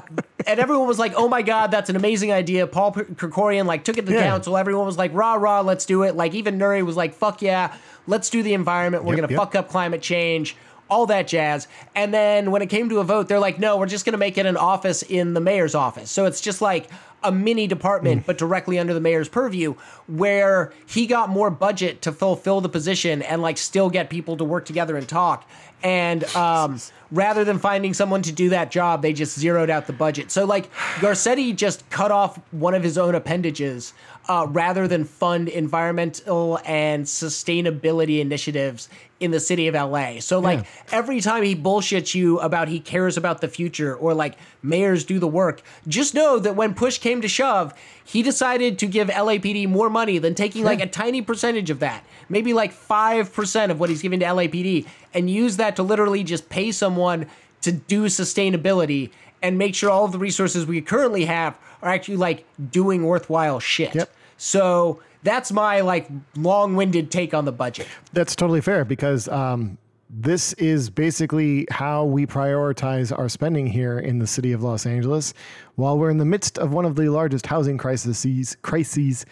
[0.45, 3.97] and everyone was like, "Oh my god, that's an amazing idea." Paul Krekorian like took
[3.97, 4.23] it to Yeah.
[4.23, 4.55] council.
[4.55, 7.73] Everyone was like, "Rah rah, let's do it." Like even Nury was like, "Fuck yeah,
[8.05, 9.03] let's do the environment.
[9.03, 9.39] We're Yep, gonna yep.
[9.39, 10.55] fuck up climate change."
[10.89, 11.67] All that jazz.
[11.95, 14.17] And then when it came to a vote, they're like, no, we're just going to
[14.17, 16.09] make it an office in the mayor's office.
[16.11, 16.89] So it's just like
[17.23, 19.73] a mini department, but directly under the mayor's purview,
[20.07, 24.43] where he got more budget to fulfill the position and like still get people to
[24.43, 25.49] work together and talk.
[25.83, 26.79] And um,
[27.11, 30.31] rather than finding someone to do that job, they just zeroed out the budget.
[30.31, 33.93] So like Garcetti just cut off one of his own appendages
[34.27, 40.19] uh, rather than fund environmental and sustainability initiatives in the city of LA.
[40.19, 40.65] So like Yeah.
[40.97, 45.17] every time he bullshits you about he cares about the future or like mayors do
[45.17, 49.67] the work, just know that when push came to shove, he decided to give LAPD
[49.67, 53.89] more money than taking like a tiny percentage of that, maybe like 5% of what
[53.89, 57.25] he's giving to LAPD and use that to literally just pay someone
[57.61, 59.09] to do sustainability
[59.41, 63.59] and make sure all of the resources we currently have are actually like doing worthwhile
[63.59, 63.95] shit.
[63.95, 64.11] Yep.
[64.37, 67.87] So that's my like long-winded take on the budget.
[68.13, 69.77] That's totally fair because um,
[70.09, 75.33] this is basically how we prioritize our spending here in the city of Los Angeles,
[75.75, 79.25] while we're in the midst of one of the largest housing crises, crises,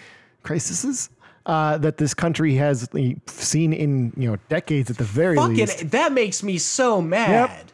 [0.44, 1.10] crises
[1.46, 2.90] uh, that this country has
[3.28, 5.92] seen in you know decades at the very Fucking least.
[5.92, 7.72] that makes me so mad.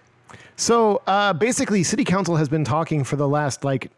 [0.58, 3.90] So uh, basically, city council has been talking for the last like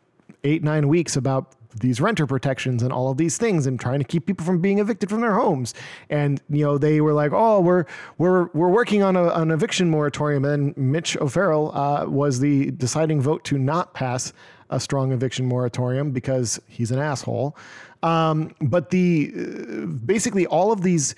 [0.44, 4.06] eight nine weeks about these renter protections and all of these things and trying to
[4.06, 5.74] keep people from being evicted from their homes.
[6.10, 7.86] And you know they were like oh we're
[8.18, 10.46] we're we're working on a, an eviction moratorium.
[10.46, 14.34] And Mitch O'Farrell uh, was the deciding vote to not pass
[14.70, 17.56] a strong eviction moratorium because he's an asshole.
[18.02, 21.16] Um, but the uh, basically all of these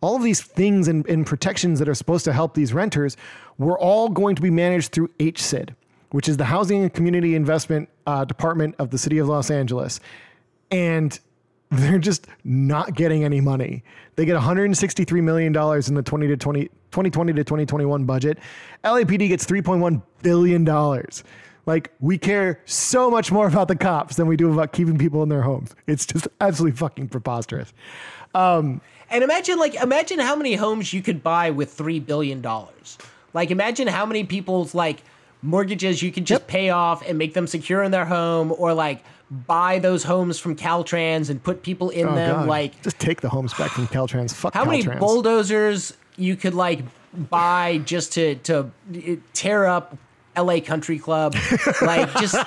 [0.00, 3.16] all of these things and, and protections that are supposed to help these renters
[3.58, 5.70] were all going to be managed through HCID
[6.10, 10.00] which is the Housing and Community Investment uh, Department of the City of Los Angeles.
[10.70, 11.18] And
[11.70, 13.84] they're just not getting any money.
[14.16, 18.38] They get $163 million in the 20 to 20, 2020 to 2021 budget.
[18.84, 20.64] LAPD gets $3.1 billion.
[21.66, 25.22] Like, we care so much more about the cops than we do about keeping people
[25.22, 25.74] in their homes.
[25.86, 27.74] It's just absolutely fucking preposterous.
[29.10, 32.98] And imagine like imagine how many homes you could buy with three billion dollars.
[33.34, 35.02] Like imagine how many people's like
[35.42, 39.04] mortgages you can just pay off and make them secure in their home, or like
[39.30, 42.34] buy those homes from Caltrans and put people in Oh, them.
[42.36, 42.48] God.
[42.48, 44.34] Like just take the homes back from Caltrans.
[44.34, 46.80] Fuck how many bulldozers you could like
[47.30, 49.96] buy just to to uh, tear up
[50.36, 51.34] LA Country Club,
[51.82, 52.36] like just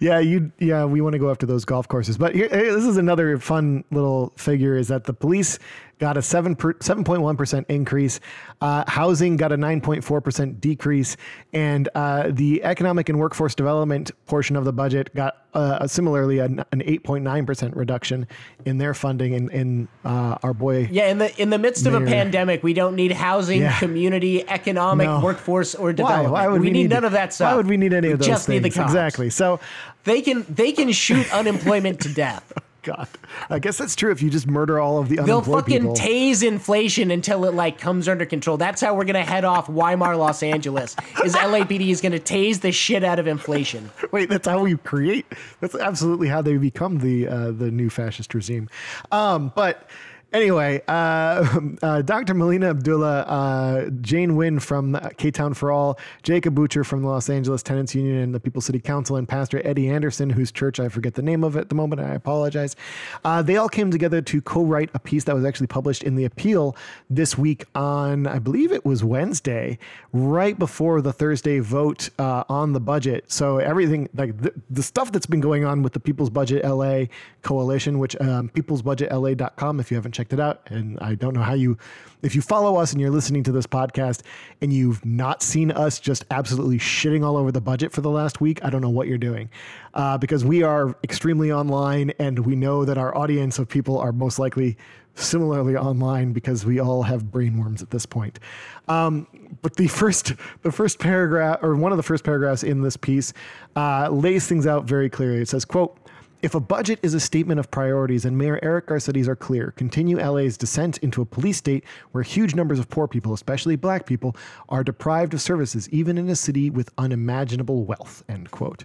[0.00, 0.50] Yeah, you.
[0.58, 2.18] Yeah, we want to go after those golf courses.
[2.18, 5.58] But here- this is another fun little figure: is that the police
[5.98, 8.20] got a seven seven point one percent increase,
[8.60, 11.16] uh, housing got a nine point four percent decrease,
[11.52, 16.64] and uh, the economic and workforce development portion of the budget got uh, similarly an,
[16.72, 18.26] an eight point nine percent reduction
[18.64, 19.32] in their funding.
[19.34, 21.08] In, in uh, our boy, yeah.
[21.10, 23.78] In the in the midst of a pandemic, we don't need housing, Yeah.
[23.78, 25.20] community, economic, No.
[25.20, 26.32] workforce, or development.
[26.32, 27.52] Why Why would we, need, none of that stuff.
[27.52, 28.62] Why would we need any We of those just things?
[28.62, 28.90] need the cops.
[28.92, 29.30] exactly.
[29.30, 29.60] So.
[30.04, 32.52] They can they can shoot unemployment to death.
[32.84, 33.08] God,
[33.50, 34.12] I guess that's true.
[34.12, 35.40] If you just murder all of the other people.
[35.40, 35.96] They'll fucking people.
[35.96, 38.56] tase inflation until it like comes under control.
[38.56, 40.94] That's how we're gonna head off Weimar, Los Angeles.
[41.24, 43.90] Is LAPD is gonna tase the shit out of inflation.
[44.12, 45.26] Wait, that's how we create.
[45.60, 48.68] That's absolutely how they become the uh, the new fascist regime.
[49.10, 49.88] Um, but
[50.34, 52.34] anyway, uh, uh, Dr.
[52.34, 57.30] Melina Abdullah, uh, Jane Nguyen from K Town for All, Jacob Woocher from the Los
[57.30, 60.88] Angeles Tenants Union and the People's City Council, and Pastor Eddie Anderson, whose church I
[60.88, 62.02] forget the name of at the moment.
[62.02, 62.76] I apologize.
[63.24, 66.24] Uh, they all came together to co-write a piece that was actually published in the
[66.24, 66.76] Appeal
[67.08, 69.78] this week on, I believe it was Wednesday,
[70.12, 73.30] right before the Thursday vote uh, on the budget.
[73.30, 77.04] So everything like the, the stuff that's been going on with the People's Budget LA
[77.42, 81.54] coalition, which um, peoplesbudgetla.com, if you haven't checked it out, and I don't know how
[81.54, 81.76] you,
[82.22, 84.22] if you follow us and you're listening to this podcast
[84.60, 88.40] and you've not seen us just absolutely shitting all over the budget for the last
[88.40, 89.50] week, I don't know what you're doing,
[89.94, 94.12] uh, because we are extremely online and we know that our audience of people are
[94.12, 94.76] most likely
[95.16, 98.40] similarly online because we all have brainworms at this point.
[98.88, 99.26] Um,
[99.62, 100.32] but the first,
[100.62, 103.32] the first paragraph, or one of the first paragraphs in this piece,
[103.76, 105.40] uh, lays things out very clearly.
[105.40, 105.96] It says, "quote."
[106.44, 110.18] If a budget is a statement of priorities and Mayor Eric Garcetti's are clear, continue
[110.18, 114.36] LA's descent into a police state where huge numbers of poor people, especially black people,
[114.68, 118.84] are deprived of services, even in a city with unimaginable wealth, end quote.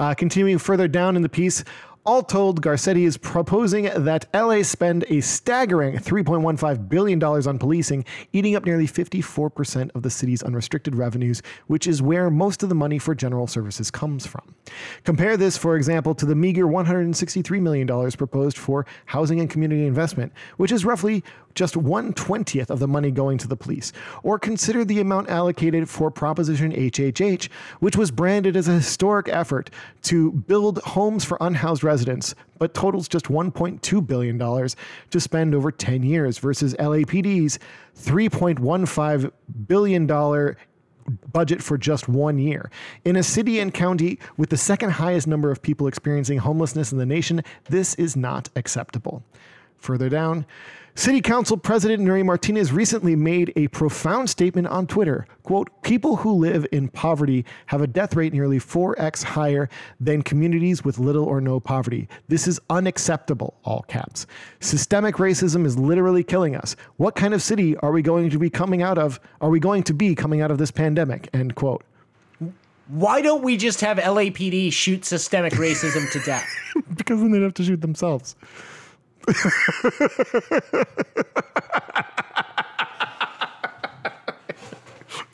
[0.00, 1.62] Uh, continuing further down in the piece,
[2.06, 8.54] all told, Garcetti is proposing that LA spend a staggering $3.15 billion on policing, eating
[8.54, 12.98] up nearly 54% of the city's unrestricted revenues, which is where most of the money
[12.98, 14.54] for general services comes from.
[15.04, 20.32] Compare this, for example, to the meager $163 million proposed for housing and community investment,
[20.56, 23.92] which is roughly just 120th of the money going to the police.
[24.22, 27.48] Or consider the amount allocated for Proposition HHH,
[27.80, 29.70] which was branded as a historic effort
[30.02, 31.95] to build homes for unhoused residents,
[32.58, 37.58] but totals just $1.2 billion to spend over 10 years versus LAPD's
[37.98, 39.32] $3.15
[39.66, 40.56] billion
[41.32, 42.70] budget for just one year.
[43.04, 46.98] In a city and county with the second highest number of people experiencing homelessness in
[46.98, 49.22] the nation, this is not acceptable.
[49.78, 50.46] Further down,
[50.98, 55.26] City Council President Nury Martinez recently made a profound statement on Twitter.
[55.42, 59.68] Quote, people who live in poverty have a death rate nearly 4x higher
[60.00, 62.08] than communities with little or no poverty.
[62.28, 64.26] This is unacceptable, all caps.
[64.60, 66.76] Systemic racism is literally killing us.
[66.96, 69.20] What kind of city are we going to be coming out of?
[69.42, 71.28] Are we going to be coming out of this pandemic?
[71.34, 71.84] End quote.
[72.88, 76.48] Why don't we just have LAPD shoot systemic racism to death?
[76.96, 78.34] because then they'd have to shoot themselves.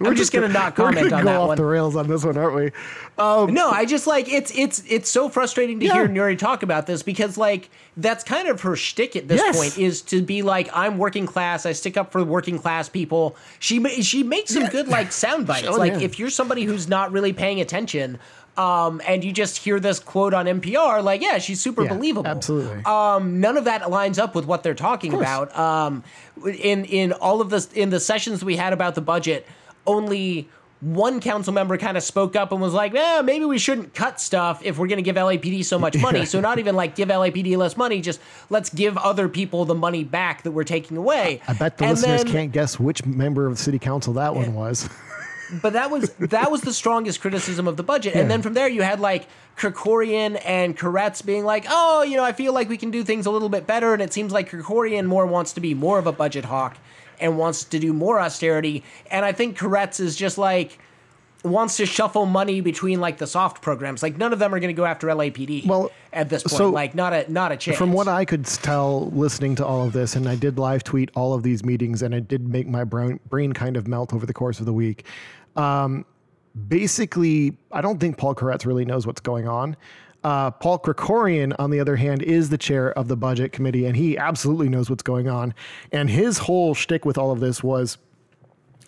[0.05, 1.57] I'm just gonna not We're comment gonna on go that off one.
[1.59, 2.71] the rails on this one, aren't we?
[3.19, 5.95] Um, No, I just like it's it's it's so frustrating to Yeah.
[5.95, 9.57] hear Nury talk about this because like that's kind of her shtick at this Yes.
[9.57, 13.37] point is to be like I'm working class, I stick up for working class people.
[13.61, 15.69] She she makes some good like sound bites.
[15.69, 16.01] Oh, like yeah.
[16.01, 18.19] if you're somebody who's not really paying attention,
[18.57, 22.27] um, and you just hear this quote on NPR, like yeah, she's super Yeah, believable.
[22.29, 22.85] absolutely.
[22.85, 25.57] Um, none of that lines up with what they're talking about.
[25.59, 26.05] Um,
[26.45, 29.47] in in all of this in the sessions we had about the budget,
[29.87, 30.49] only
[30.81, 34.21] one council member kind of spoke up and was like, "Eh, maybe we shouldn't cut
[34.21, 36.27] stuff if we're going to give LAPD so much money.
[36.33, 40.03] So not even like give LAPD less money, just let's give other people the money
[40.03, 43.47] back that we're taking away." I bet the And listeners then- can't guess which member
[43.47, 44.89] of the city council that one was.
[45.61, 48.15] but that was that was the strongest criticism of the budget.
[48.15, 52.25] And then from there, you had like Krekorian and Koretz being like, "Oh, you know,
[52.25, 54.51] I feel like we can do things a little bit better." And it seems like
[54.51, 56.79] Krekorian more wants to be more of a budget hawk
[57.21, 58.83] and wants to do more austerity.
[59.11, 60.79] And I think Koretz is just like
[61.45, 64.03] wants to shuffle money between like the soft programs.
[64.03, 65.67] Like none of them are going to go after LAPD.
[65.67, 67.79] Well, at this point, so like not a not a chance.
[67.79, 71.11] From what I could tell listening to all of this, and I did live tweet
[71.15, 74.27] all of these meetings, and it did make my brain, brain kind of melt over
[74.27, 75.07] the course of the week.
[75.57, 76.05] Um,
[76.69, 79.77] basically, I don't think Paul Koretz really knows what's going on.
[80.25, 83.97] Uh, Paul Krekorian, on the other hand, is the chair of the budget committee, and
[83.97, 85.53] he absolutely knows what's going on.
[85.91, 87.99] And his whole shtick with all of this was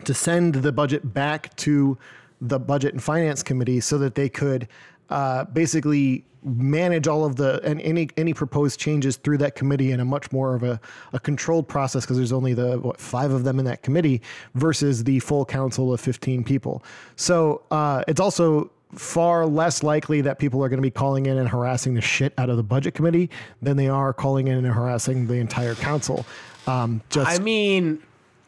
[0.05, 1.99] to send the budget back to
[2.41, 4.69] the budget and finance committee so that they could
[5.15, 10.01] uh, basically manage all of the and any any proposed changes through that committee in
[10.01, 10.79] a much more of a,
[11.15, 14.21] a controlled process because there's only the what five of them in that committee
[14.55, 16.85] versus the full council of 15 people
[17.17, 21.39] so uh, it's also far less likely that people are going to be calling in
[21.39, 23.31] and harassing the shit out of the budget committee
[23.63, 26.27] than they are calling in and harassing the entire council
[26.67, 28.03] um, just I mean,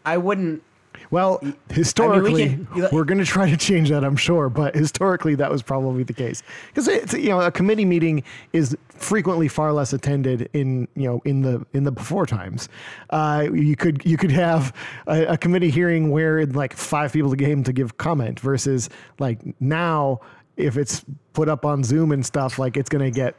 [0.04, 0.62] I wouldn't.
[1.10, 1.40] Well,
[1.70, 5.50] historically, can- we are going to try to change that, I'm sure, but historically, that
[5.50, 9.92] was probably the case because it's you know a committee meeting is frequently far less
[9.92, 12.68] attended in you know in the in the before times.
[13.10, 14.74] Uh, you could you could have
[15.06, 18.88] a, a committee hearing where like five people came to give comment versus
[19.18, 20.20] like now
[20.56, 23.34] if it's put up on Zoom and stuff, like it's going to get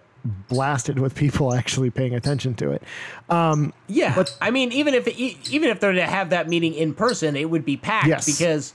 [0.50, 2.84] blasted with people actually paying attention to it.
[3.30, 6.74] Um, Yeah, but I mean, even if e- even if they're to have that meeting
[6.74, 8.26] in person, it would be packed Yes.
[8.26, 8.74] because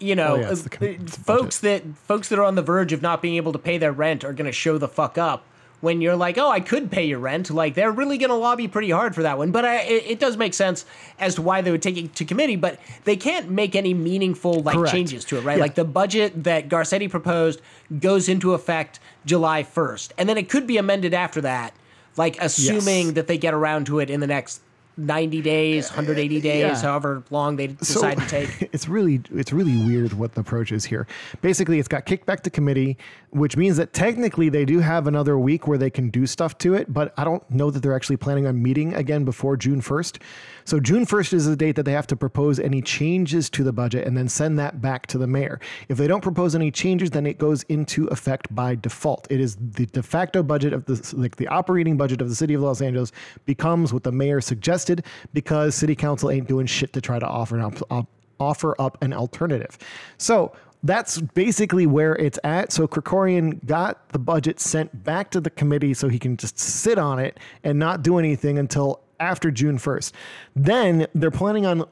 [0.00, 2.92] you know Oh, yeah, the com- the folks that folks that are on the verge
[2.92, 5.44] of not being able to pay their rent are going to show the fuck up
[5.80, 7.50] when you're like, oh, I could pay your rent.
[7.50, 9.50] Like they're really going to lobby pretty hard for that one.
[9.50, 10.84] But I, it, it does make sense
[11.18, 12.54] as to why they would take it to committee.
[12.54, 14.92] But they can't make any meaningful like Correct.
[14.92, 15.56] changes to it, right?
[15.56, 15.62] Yeah.
[15.64, 17.60] Like the budget that Garcetti proposed
[17.98, 21.72] goes into effect July 1st, and then it could be amended after that.
[22.16, 23.14] Like assuming Yes.
[23.14, 24.60] that they get around to it in the next
[24.96, 26.80] 90 days, 180 days, Yeah.
[26.80, 28.68] however long they decide to take.
[28.72, 31.06] It's really it's really weird what the approach is here.
[31.40, 32.96] Basically, it's got kicked back to committee,
[33.30, 36.74] which means that technically they do have another week where they can do stuff to
[36.74, 40.18] it, but I don't know that they're actually planning on meeting again before June 1st.
[40.64, 43.72] So June 1st is the date that they have to propose any changes to the
[43.72, 45.58] budget and then send that back to the mayor.
[45.88, 49.26] If they don't propose any changes, then it goes into effect by default.
[49.30, 52.54] It is the de facto budget of the like the operating budget of the city
[52.54, 53.10] of Los Angeles
[53.44, 54.40] becomes what the mayor
[54.82, 58.74] suggested because city council ain't doing shit to try to offer an op- op- offer
[58.80, 59.78] up an alternative.
[60.18, 62.72] So that's basically where it's at.
[62.72, 66.98] So Krekorian got the budget sent back to the committee so he can just sit
[66.98, 70.12] on it and not do anything until after June 1st.
[70.56, 71.84] Then they're planning on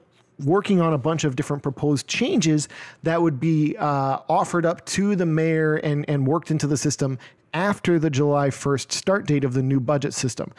[0.44, 2.66] working on a bunch of different proposed changes
[3.03, 7.18] that would be uh, offered up to the mayor and, and worked into the system
[7.53, 10.50] after the July 1st start date of the new budget system.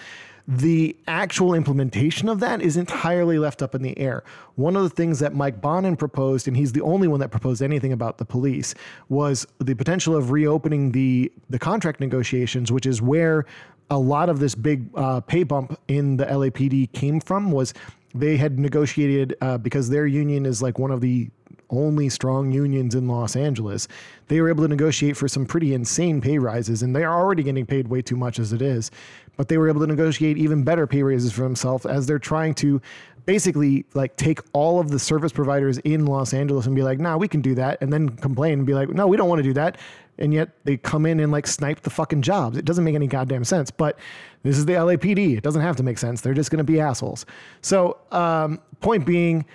[0.48, 4.24] The actual implementation of that is entirely left up in the air.
[4.56, 7.62] One of the things that Mike Bonin proposed, and he's the only one that proposed
[7.62, 8.74] anything about the police,
[9.10, 13.46] was the potential of reopening the, the contract negotiations, which is where
[13.90, 17.74] a lot of this big uh, pay bump in the LAPD came from was
[18.14, 21.30] they had negotiated uh, because their union is like one of the
[21.70, 23.88] only strong unions in Los Angeles.
[24.28, 27.44] They were able to negotiate for some pretty insane pay rises, and they are already
[27.44, 28.92] getting paid way too much as it is.
[29.38, 32.54] But they were able to negotiate even better pay raises for themselves as they're trying
[32.56, 32.82] to
[33.26, 37.18] basically like take all of the service providers in Los Angeles and be like, nah,
[37.18, 39.44] we can do that, and then complain and be like, no, we don't want to
[39.44, 39.78] do that.
[40.18, 42.58] And yet they come in and like snipe the fucking jobs.
[42.58, 43.72] It doesn't make any goddamn sense.
[43.72, 43.98] But
[44.44, 45.38] this is the LAPD.
[45.38, 46.22] It doesn't have to make sense.
[46.22, 47.26] They're just going to be assholes.
[47.62, 49.46] So, um, point being,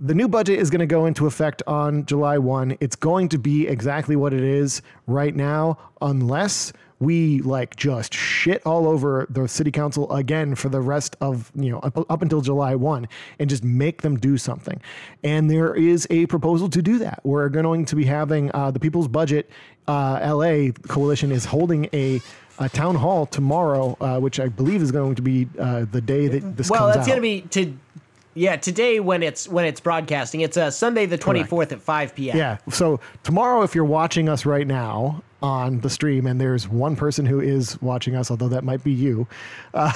[0.00, 2.76] the new budget is going to go into effect on July 1.
[2.80, 8.62] It's going to be exactly what it is right now, unless we like just shit
[8.64, 12.40] all over the city council again for the rest of, you know, up, up until
[12.40, 14.80] July 1 and just make them do something.
[15.22, 17.20] And there is a proposal to do that.
[17.24, 19.50] We're going to be having uh, the People's Budget
[19.86, 22.20] uh, LA coalition is holding a
[22.60, 26.28] a town hall tomorrow, uh, which I believe is going to be uh, the day
[26.28, 27.20] that this well, comes that's out.
[27.20, 27.78] going to be to.
[28.34, 32.14] Yeah, today when it's when it's broadcasting, it's uh, Sunday the twenty fourth at five
[32.14, 32.36] p.m.
[32.36, 32.58] Yeah.
[32.70, 37.26] So tomorrow, if you're watching us right now on the stream, and there's one person
[37.26, 39.26] who is watching us, although that might be you.
[39.74, 39.90] Uh,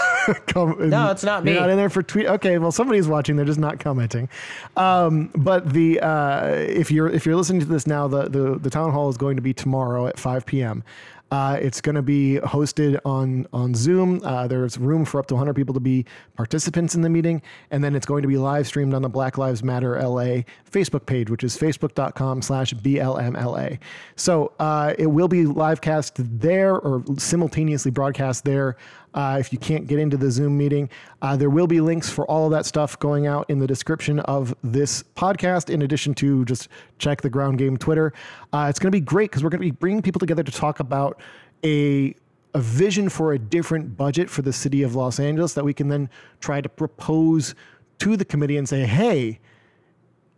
[0.49, 1.61] come, No, it's not you're me.
[1.61, 2.27] Not in there for tweet.
[2.27, 3.37] Okay, well, somebody's watching.
[3.37, 4.29] They're just not commenting.
[4.77, 8.71] Um, but the uh, if you're if you're listening to this now, the, the the
[8.71, 10.83] town hall is going to be tomorrow at 5 p.m.
[11.31, 14.21] Uh, it's going to be hosted on on Zoom.
[14.25, 16.07] Uh, there's room for up to 100 people to be
[16.37, 19.37] participants in the meeting, and then it's going to be live streamed on the Black
[19.37, 23.79] Lives Matter LA Facebook page, which is facebook.com/slash blmla.
[24.17, 28.77] So uh, it will be live cast there or simultaneously broadcast there.
[29.19, 30.89] Uh, if you can't get into the Zoom meeting,
[31.23, 34.21] uh, there will be links for all of that stuff going out in the description
[34.21, 38.13] of this podcast, in addition to just check the ground game Twitter.
[38.53, 40.53] Uh, it's going to be great because we're going to be bringing people together to
[40.53, 41.21] talk about
[41.65, 42.15] a
[42.55, 45.89] a vision for a different budget for the city of Los Angeles that we can
[45.89, 46.09] then
[46.39, 47.57] try to propose
[47.99, 49.41] to the committee and say, hey,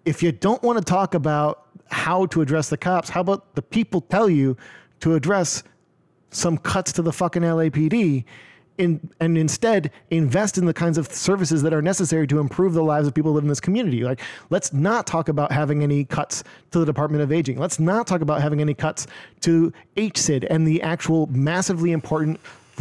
[0.07, 3.63] if you don't want to talk about how to address the cops, how about the
[3.63, 4.57] people tell you
[5.01, 5.65] to address
[6.31, 8.25] some cuts to the fucking LAPD
[8.81, 12.83] in, and instead invest in the kinds of services that are necessary to improve the
[12.83, 14.03] lives of people who live in this community.
[14.03, 17.59] Like, let's not talk about having any cuts to the Department of Aging.
[17.59, 19.07] Let's not talk about having any cuts
[19.43, 22.41] to HSID and the actual massively important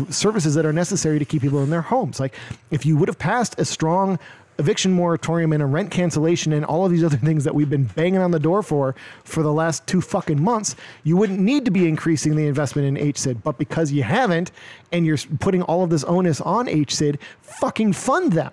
[0.09, 2.19] services that are necessary to keep people in their homes.
[2.19, 2.35] Like,
[2.71, 4.17] if you would have passed a strong
[4.59, 7.85] eviction moratorium and a rent cancellation and all of these other things that we've been
[7.85, 11.71] banging on the door for for the last two fucking months, you wouldn't need to
[11.71, 13.41] be increasing the investment in HSID.
[13.43, 14.51] But because you haven't
[14.91, 18.51] and you're putting all of this onus on HSID, fucking fund them.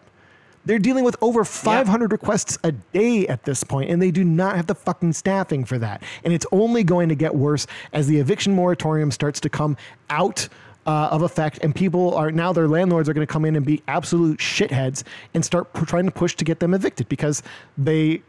[0.66, 4.56] They're dealing with over 500 requests a day at this point, and they do not
[4.56, 6.02] have the fucking staffing for that.
[6.24, 9.76] And it's only going to get worse as the eviction moratorium starts to come
[10.10, 10.48] out
[10.86, 13.66] uh, of effect, and people are now their landlords are going to come in and
[13.66, 15.02] be absolute shitheads
[15.34, 17.42] and start p- trying to push to get them evicted because
[17.76, 18.22] they.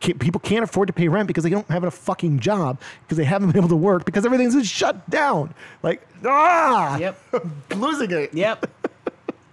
[0.00, 3.16] Can't, people can't afford to pay rent because they don't have a fucking job because
[3.16, 5.54] they haven't been able to work because everything's just shut down.
[5.82, 7.18] Like ah, Yep.
[7.76, 8.34] losing it.
[8.34, 8.70] Yep.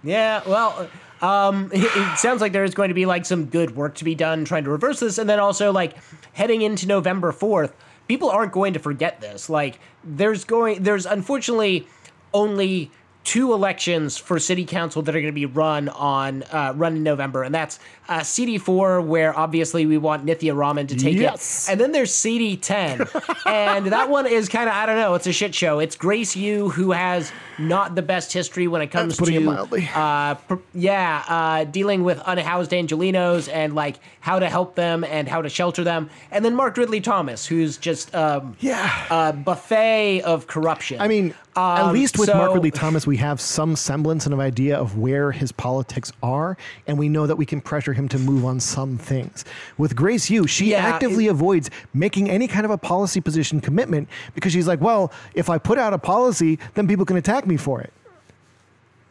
[0.02, 0.42] Yeah.
[0.46, 0.90] Well,
[1.22, 4.14] um, it, it sounds like there's going to be like some good work to be
[4.14, 5.96] done trying to reverse this, and then also like
[6.34, 7.74] heading into November fourth,
[8.06, 9.48] people aren't going to forget this.
[9.48, 11.86] Like, there's going, there's unfortunately
[12.42, 12.90] only
[13.24, 17.02] two elections for city council that are going to be run on uh, run in
[17.02, 17.78] November, and that's
[18.08, 21.68] uh, CD4, where obviously we want Nithya Raman to take Yes.
[21.68, 25.26] it, and then there's CD10, and that one is kind of I don't know, it's
[25.26, 25.78] a shit show.
[25.78, 30.34] It's Grace Yoo who has not the best history when it comes to it uh,
[30.36, 35.42] pr- yeah, uh, dealing with unhoused Angelenos and like how to help them and how
[35.42, 38.88] to shelter them, and then Mark Ridley Thomas, who's just um, Yeah.
[39.10, 40.98] a buffet of corruption.
[41.02, 44.34] I mean, at Um, least with so- Mark Ridley Thomas, we have some semblance and
[44.34, 46.56] an idea of where his politics are,
[46.86, 49.44] and we know that we can pressure him to move on some things.
[49.76, 53.60] With Grace Yoo, she Yeah, actively it- avoids making any kind of a policy position
[53.60, 57.46] commitment because she's like, well, if I put out a policy, then people can attack
[57.46, 57.92] me for it.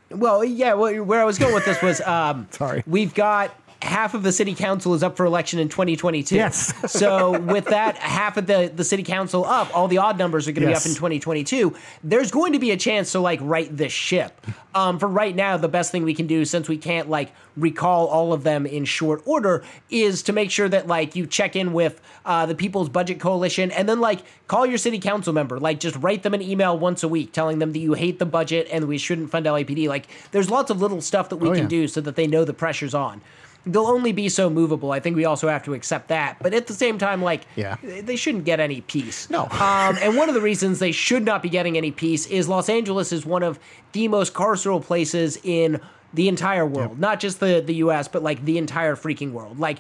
[0.10, 2.84] Well, yeah, well, where I was going with this was um, Sorry.
[2.88, 6.36] we've got half of the city council is up for election in 2022.
[6.36, 6.74] Yes.
[6.92, 10.52] so with that half of the, the city council up, all the odd numbers are
[10.52, 10.84] going to Yes.
[10.84, 11.76] be up in 2022.
[12.04, 14.46] There's going to be a chance to like right this ship.
[14.74, 18.08] Um, for right now, the best thing we can do, since we can't like recall
[18.08, 21.74] all of them in short order, is to make sure that like you check in
[21.74, 25.60] with uh, the People's Budget Coalition and then like call your city council member.
[25.60, 28.26] Like just write them an email once a week telling them that you hate the
[28.26, 29.88] budget and we shouldn't fund LAPD.
[29.88, 31.68] Like there's lots of little stuff that we Oh, can yeah.
[31.70, 33.22] do so that they know the pressure's on.
[33.72, 34.92] They'll only be so movable.
[34.92, 36.38] I think we also have to accept that.
[36.42, 37.76] But at the same time, like, Yeah.
[37.84, 39.30] they shouldn't get any peace.
[39.30, 39.44] No.
[39.52, 42.70] um, and one of the reasons they should not be getting any peace is Los
[42.70, 43.60] Angeles is one of
[43.92, 45.80] the most carceral places in
[46.14, 47.00] the entire world.
[47.00, 49.60] Not just the, the US, but like the entire freaking world.
[49.60, 49.80] Like,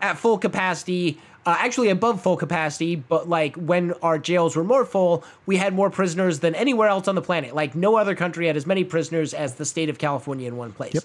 [0.00, 4.84] at full capacity, uh, actually above full capacity, but like when our jails were more
[4.84, 7.54] full, we had more prisoners than anywhere else on the planet.
[7.54, 10.72] Like no other country had as many prisoners as the state of California in one
[10.72, 10.94] place.
[10.94, 11.04] Yep.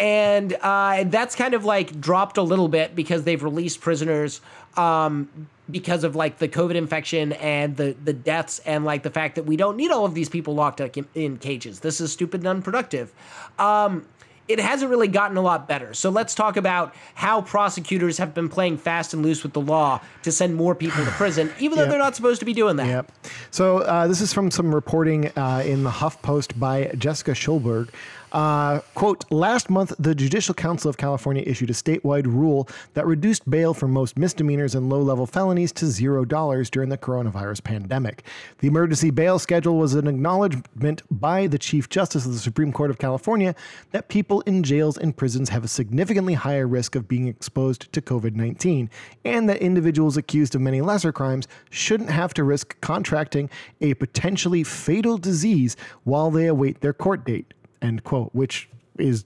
[0.00, 4.40] And uh, that's kind of like dropped a little bit because they've released prisoners
[4.76, 5.28] um,
[5.70, 9.44] because of like the COVID infection and the the deaths and like the fact that
[9.44, 11.80] we don't need all of these people locked up in, in cages.
[11.80, 13.12] This is stupid and unproductive.
[13.58, 14.06] Um,
[14.48, 15.94] it hasn't really gotten a lot better.
[15.94, 20.00] So let's talk about how prosecutors have been playing fast and loose with the law
[20.24, 21.90] to send more people to prison, even though Yep.
[21.90, 22.86] they're not supposed to be doing that.
[22.88, 23.12] Yep.
[23.52, 27.90] So uh, this is from some reporting uh, in the HuffPost by Jessica Schulberg.
[28.32, 33.48] Uh, quote, last month, the Judicial Council of California issued a statewide rule that reduced
[33.50, 38.24] bail for most misdemeanors and low level felonies to $0 during the coronavirus pandemic.
[38.58, 42.90] The emergency bail schedule was an acknowledgement by the Chief Justice of the Supreme Court
[42.90, 43.54] of California
[43.90, 48.00] that people in jails and prisons have a significantly higher risk of being exposed to
[48.00, 48.88] COVID 19,
[49.24, 53.50] and that individuals accused of many lesser crimes shouldn't have to risk contracting
[53.80, 57.54] a potentially fatal disease while they await their court date.
[57.82, 58.68] End quote, which
[58.98, 59.24] is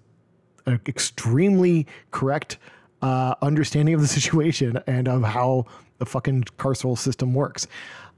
[0.66, 2.58] an extremely correct
[3.02, 5.66] uh, understanding of the situation and of how
[5.98, 7.66] the fucking carceral system works.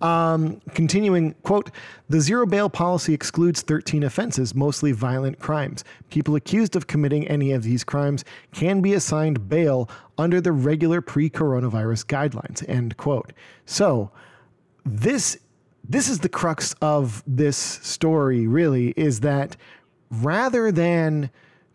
[0.01, 1.70] Um, continuing, quote,
[2.09, 5.84] the zero bail policy excludes 13 offenses, mostly violent crimes.
[6.11, 11.01] People accused of committing any of these crimes can be assigned bail under the regular
[11.01, 13.32] pre coronavirus guidelines, end quote.
[13.64, 14.11] So,
[14.84, 15.39] this
[15.89, 19.57] this is the crux of this story really is that
[20.11, 21.31] rather than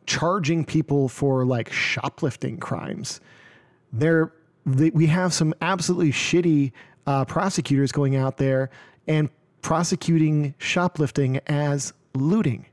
[0.05, 3.19] charging people for like shoplifting crimes
[3.93, 4.33] there
[4.65, 6.71] they, we have some absolutely shitty
[7.07, 8.69] uh, prosecutors going out there
[9.07, 9.29] and
[9.61, 12.65] prosecuting shoplifting as looting.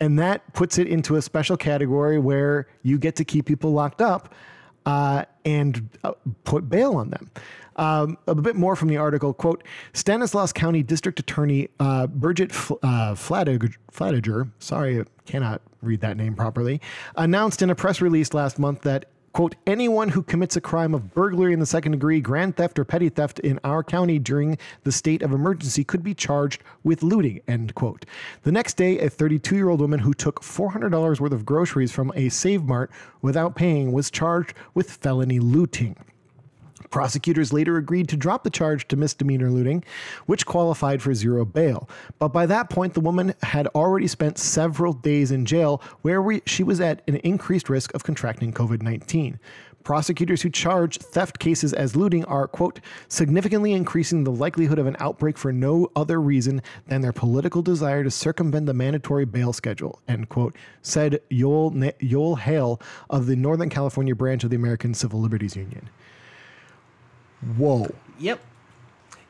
[0.00, 4.00] And that puts it into a special category where you get to keep people locked
[4.00, 4.34] up
[4.88, 6.12] uh, and uh,
[6.44, 7.30] put bail on them.
[7.76, 9.62] Um, a bit more from the article quote
[9.92, 16.16] Stanislaus County District Attorney uh, Bridget F- uh, Flatiger, Flatiger, sorry, I cannot read that
[16.16, 16.80] name properly,
[17.16, 19.04] announced in a press release last month that
[19.38, 22.84] quote, anyone who commits a crime of burglary in the second degree, grand theft, or
[22.84, 27.40] petty theft in our county during the state of emergency could be charged with looting,
[27.46, 28.04] end quote.
[28.42, 32.10] The next day, a 32 year old woman who took $400 worth of groceries from
[32.16, 32.90] a Save Mart
[33.22, 35.94] without paying was charged with felony looting.
[36.90, 39.84] Prosecutors later agreed to drop the charge to misdemeanor looting,
[40.26, 41.88] which qualified for zero bail.
[42.18, 46.42] But by that point, the woman had already spent several days in jail where we,
[46.46, 49.38] she was at an increased risk of contracting COVID 19.
[49.84, 54.96] Prosecutors who charge theft cases as looting are, quote, significantly increasing the likelihood of an
[54.98, 60.02] outbreak for no other reason than their political desire to circumvent the mandatory bail schedule,
[60.06, 65.20] end quote, said Yoel, Yoel Hale of the Northern California branch of the American Civil
[65.20, 65.88] Liberties Union.
[67.56, 67.88] Whoa.
[68.18, 68.40] Yep.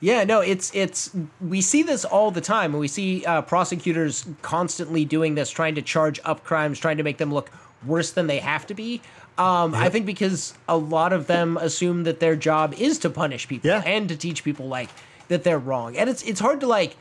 [0.00, 2.72] Yeah, no, it's it's we see this all the time.
[2.72, 7.18] We see uh, prosecutors constantly doing this, trying to charge up crimes, trying to make
[7.18, 7.50] them look
[7.84, 9.02] worse than they have to be.
[9.38, 13.46] Um, I think because a lot of them assume that their job is to punish
[13.48, 13.82] people Yeah.
[13.84, 14.88] and to teach people like
[15.28, 16.96] that they're wrong, and it's it's hard to like.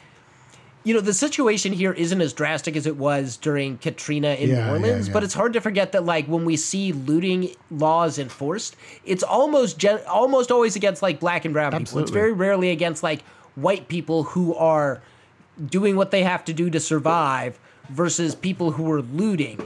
[0.87, 4.67] You know, the situation here isn't as drastic as it was during Katrina in Yeah,
[4.67, 5.13] New Orleans, yeah.
[5.13, 9.77] but it's hard to forget that like when we see looting laws enforced, it's almost
[9.77, 11.99] gen- almost always against like black and brown people.
[11.99, 13.21] It's very rarely against like
[13.55, 15.01] white people who are
[15.65, 17.59] doing what they have to do to survive
[17.89, 19.59] versus people who are looting.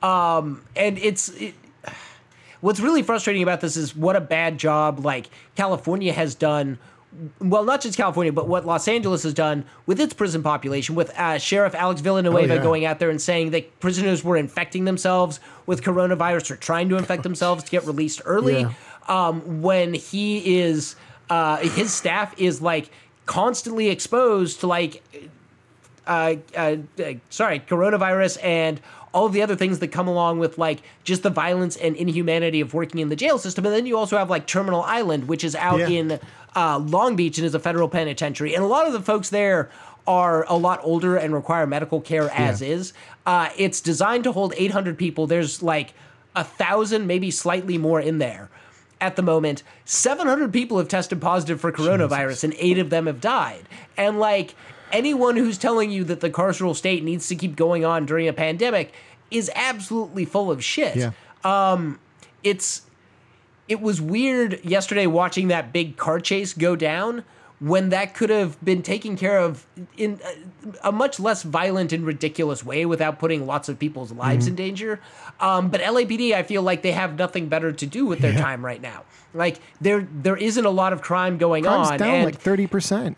[0.00, 1.54] Um, and it's it,
[2.60, 6.78] what's really frustrating about this is what a bad job like California has done.
[7.40, 11.10] Well, not just California, but what Los Angeles has done with its prison population, with
[11.18, 12.62] uh, Sheriff Alex Villanueva Oh, yeah.
[12.62, 16.96] going out there and saying that prisoners were infecting themselves with coronavirus or trying to
[16.96, 18.60] infect themselves to get released early.
[18.60, 18.72] Yeah.
[19.08, 20.96] Um, when he is,
[21.30, 22.90] uh, his staff is like
[23.24, 25.02] constantly exposed to like
[26.06, 28.80] uh, uh, uh, sorry, coronavirus and
[29.18, 32.60] all of the other things that come along with like just the violence and inhumanity
[32.60, 33.66] of working in the jail system.
[33.66, 35.88] And then you also have like Terminal Island, which is out Yeah.
[35.88, 36.20] in
[36.54, 38.54] uh, Long Beach and is a federal penitentiary.
[38.54, 39.70] And a lot of the folks there
[40.06, 42.68] are a lot older and require medical care as Yeah.
[42.68, 42.92] is.
[43.26, 45.26] Uh, it's designed to hold 800 people.
[45.26, 45.92] There's like
[46.36, 48.48] a thousand, maybe slightly more in there
[49.00, 49.62] at the moment.
[49.84, 53.62] 700 people have tested positive for coronavirus and eight of them have died.
[53.96, 54.54] And like
[54.92, 58.32] anyone who's telling you that the carceral state needs to keep going on during a
[58.32, 58.92] pandemic
[59.30, 60.96] is absolutely full of shit.
[60.96, 61.10] Yeah.
[62.42, 62.82] It's
[63.68, 67.24] it was weird yesterday watching that big car chase go down
[67.60, 69.66] when that could have been taken care of
[69.96, 70.20] in
[70.84, 74.50] a, a much less violent and ridiculous way without putting lots of people's lives Mm-hmm.
[74.52, 75.00] in danger.
[75.40, 78.40] Um, but LAPD, I feel like they have nothing better to do with their Yeah.
[78.40, 79.02] time right now.
[79.34, 83.16] Like there, there isn't a lot of crime going Crime's on, down and like 30%.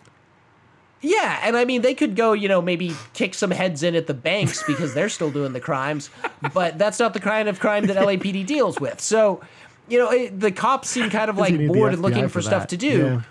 [1.02, 4.06] Yeah, and I mean they could go, you know, maybe kick some heads in at
[4.06, 6.10] the banks because they're still doing the crimes,
[6.52, 9.00] but that's not the kind of crime that LAPD deals with.
[9.00, 9.40] So,
[9.88, 12.76] you know, it, the cops seem kind of like bored and looking for, stuff to
[12.76, 12.98] do.
[12.98, 13.22] Yeah.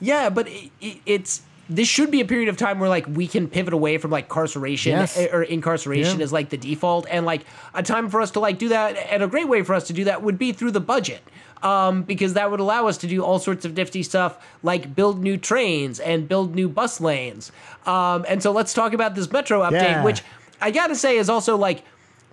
[0.00, 3.28] Yeah, but it, it, it's this should be a period of time where like we
[3.28, 5.16] can pivot away from like incarceration Yes.
[5.32, 6.24] or incarceration Yeah.
[6.24, 9.22] as like the default and like a time for us to like do that and
[9.22, 11.22] a great way for us to do that would be through the budget
[11.62, 15.22] um, because that would allow us to do all sorts of nifty stuff like build
[15.22, 17.52] new trains and build new bus lanes
[17.86, 20.04] um, and so let's talk about this metro update Yeah.
[20.04, 20.22] which
[20.60, 21.82] i gotta say is also like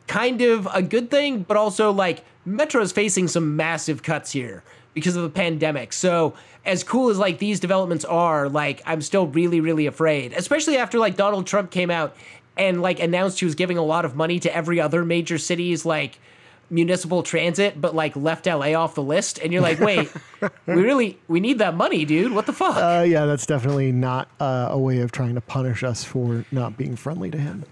[0.07, 4.63] kind of a good thing, but also like Metro is facing some massive cuts here
[4.95, 5.93] because of the pandemic.
[5.93, 6.33] So
[6.65, 10.97] as cool as like these developments are, like I'm still really, really afraid, especially after
[10.97, 12.15] like Donald Trump came out
[12.57, 15.85] and like announced he was giving a lot of money to every other major city's
[15.85, 16.17] like
[16.69, 19.39] municipal transit, but like left LA off the list.
[19.39, 20.11] And you're like, wait,
[20.67, 22.31] we really we need that money, dude.
[22.31, 22.77] What the fuck?
[22.77, 26.77] Uh, yeah, that's definitely not uh, a way of trying to punish us for not
[26.77, 27.65] being friendly to him.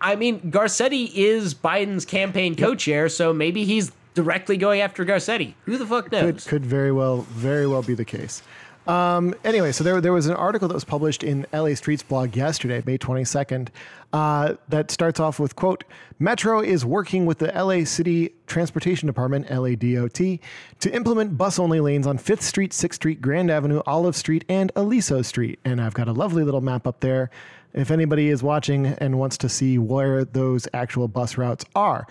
[0.00, 5.54] I mean, Garcetti is Biden's campaign co-chair, so maybe he's directly going after Garcetti.
[5.66, 6.44] Who the fuck knows?
[6.44, 8.42] Could, could very well, very well be the case.
[8.86, 12.34] Um, anyway, so there, there was an article that was published in LA Streets blog
[12.34, 13.68] yesterday, May 22nd,
[14.12, 15.84] uh, that starts off with, quote,
[16.18, 20.40] Metro is working with the LA City Transportation Department, LADOT,
[20.80, 25.22] to implement bus-only lanes on 5th Street, 6th Street, Grand Avenue, Olive Street, and Aliso
[25.22, 25.58] Street.
[25.64, 27.30] And I've got a lovely little map up there
[27.72, 32.06] if anybody is watching and wants to see where those actual bus routes are.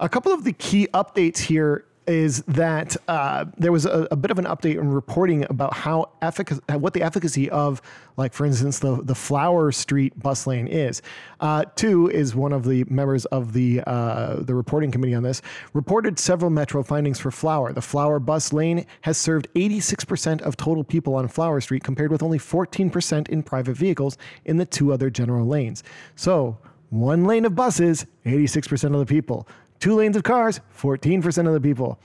[0.00, 4.30] A couple of the key updates here is that uh, there was a, a bit
[4.30, 7.80] of an update in reporting about how efficacy, what the efficacy of,
[8.16, 11.02] like for instance, the the Flower Street bus lane is.
[11.40, 15.42] Uh, two is one of the members of the uh, the reporting committee on this
[15.72, 17.72] reported several metro findings for Flower.
[17.72, 22.22] The Flower bus lane has served 86% of total people on Flower Street, compared with
[22.22, 25.82] only 14% in private vehicles in the two other general lanes.
[26.16, 26.58] So
[26.90, 29.48] one lane of buses, 86% of the people.
[29.82, 31.98] Two lanes of cars, 14% of the people.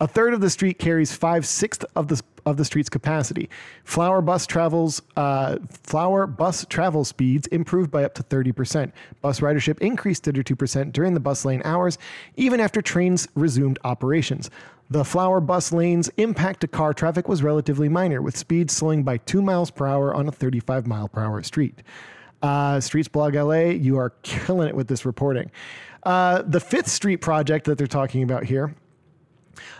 [0.00, 3.48] A third of the street carries five sixths of the of the street's capacity.
[3.84, 5.00] Flower bus travels.
[5.16, 8.90] Uh, flower bus travel speeds improved by up to 30%.
[9.20, 11.96] Bus ridership increased 32% during the bus lane hours,
[12.34, 14.50] even after trains resumed operations.
[14.90, 19.18] The flower bus lane's impact to car traffic was relatively minor, with speeds slowing by
[19.18, 21.84] two miles per hour on a 35 mile per hour street.
[22.42, 25.48] Uh, Streets Blog LA, you are killing it with this reporting.
[26.02, 28.74] Uh, the Fifth Street project that they're talking about here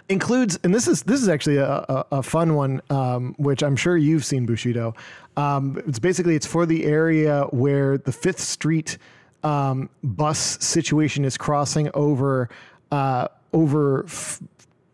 [0.09, 3.77] includes, and this is this is actually a, a, a fun one, um, which I'm
[3.77, 4.95] sure you've seen Bushido.
[5.37, 8.99] Um, it's basically it's for the area where the Fifth Street
[9.43, 12.49] um, bus situation is crossing over
[12.91, 14.43] uh, over F-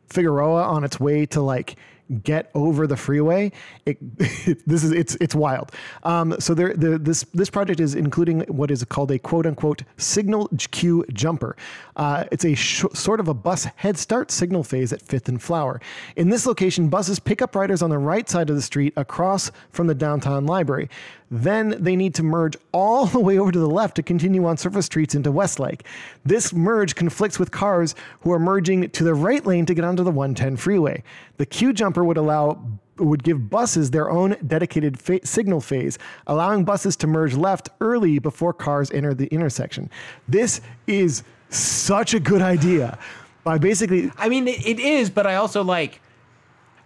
[0.09, 1.77] Figueroa on its way to like
[2.23, 3.53] get over the freeway.
[3.87, 3.99] It,
[4.67, 5.73] this is it's it's wild.
[6.03, 9.83] Um, so there, the, this this project is including what is called a quote unquote
[9.97, 11.57] signal queue jumper.
[11.97, 15.43] Uh, it's a sh- sort of a bus head start signal phase at Fifth and
[15.43, 15.81] Flower.
[16.17, 19.51] In this location, buses pick up riders on the right side of the street across
[19.71, 20.89] from the downtown library.
[21.31, 24.57] Then they need to merge all the way over to the left to continue on
[24.57, 25.85] surface streets into Westlake.
[26.25, 30.03] This merge conflicts with cars who are merging to the right lane to get onto
[30.03, 31.03] the 110 freeway.
[31.39, 32.61] The queue jumper would allow
[32.99, 38.19] would give buses their own dedicated fa- signal phase, allowing buses to merge left early
[38.19, 39.89] before cars enter the intersection.
[40.27, 42.99] This is such a good idea.
[43.45, 46.01] By basically I mean, it, is, but I also like.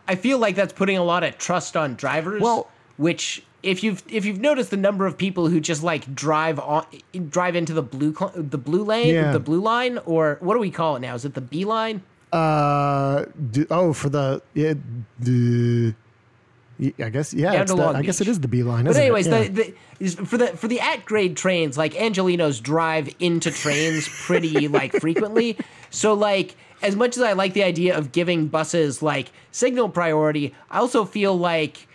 [0.07, 2.43] I feel like that's putting a lot of trust on drivers.
[2.43, 6.59] Well- which if you've if you've noticed the number of people who just like drive
[6.61, 6.85] on
[7.31, 9.33] drive into the blue cl- the blue lane Yeah.
[9.33, 11.15] the blue line or what do we call it now?
[11.15, 12.03] Is it the B line?
[12.33, 14.75] Uh d- oh for the yeah,
[15.21, 15.95] the
[16.99, 18.29] I guess yeah, Down to the- Long I guess Beach.
[18.29, 18.87] it is the B line.
[18.87, 19.49] But anyways, Yeah.
[19.49, 24.67] the, the for the for the at grade trains, like Angelenos drive into trains pretty
[24.69, 25.59] like frequently.
[25.91, 30.55] So like as much as I like the idea of giving buses like signal priority,
[30.71, 31.87] I also feel like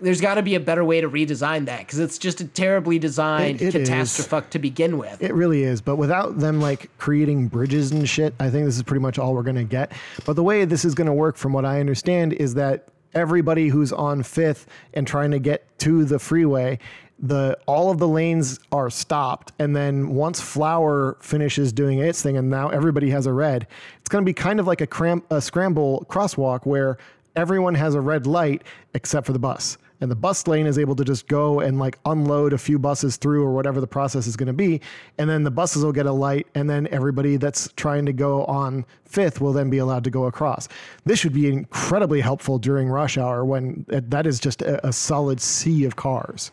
[0.00, 2.98] there's got to be a better way to redesign that because it's just a terribly
[2.98, 3.88] designed It- it is.
[3.88, 5.22] catastrophe to begin with.
[5.22, 8.82] It really is, but without them like creating bridges and shit, I think this is
[8.82, 9.92] pretty much all we're gonna get.
[10.24, 13.92] But the way this is gonna work, from what I understand, is that everybody who's
[13.92, 16.78] on Fifth and trying to get to the freeway,
[17.18, 22.36] the all of the lanes are stopped, and then once Flower finishes doing its thing,
[22.36, 23.66] and now everybody has a red,
[24.00, 26.98] it's gonna be kind of like a, cram- a scramble crosswalk where
[27.34, 30.96] everyone has a red light except for the bus and the bus lane is able
[30.96, 34.36] to just go and like unload a few buses through or whatever the process is
[34.36, 34.80] going to be.
[35.18, 38.44] And then the buses will get a light and then everybody that's trying to go
[38.44, 40.68] on fifth will then be allowed to go across.
[41.04, 44.92] This should be incredibly helpful during rush hour when uh, that is just a, a
[44.92, 46.50] solid sea of cars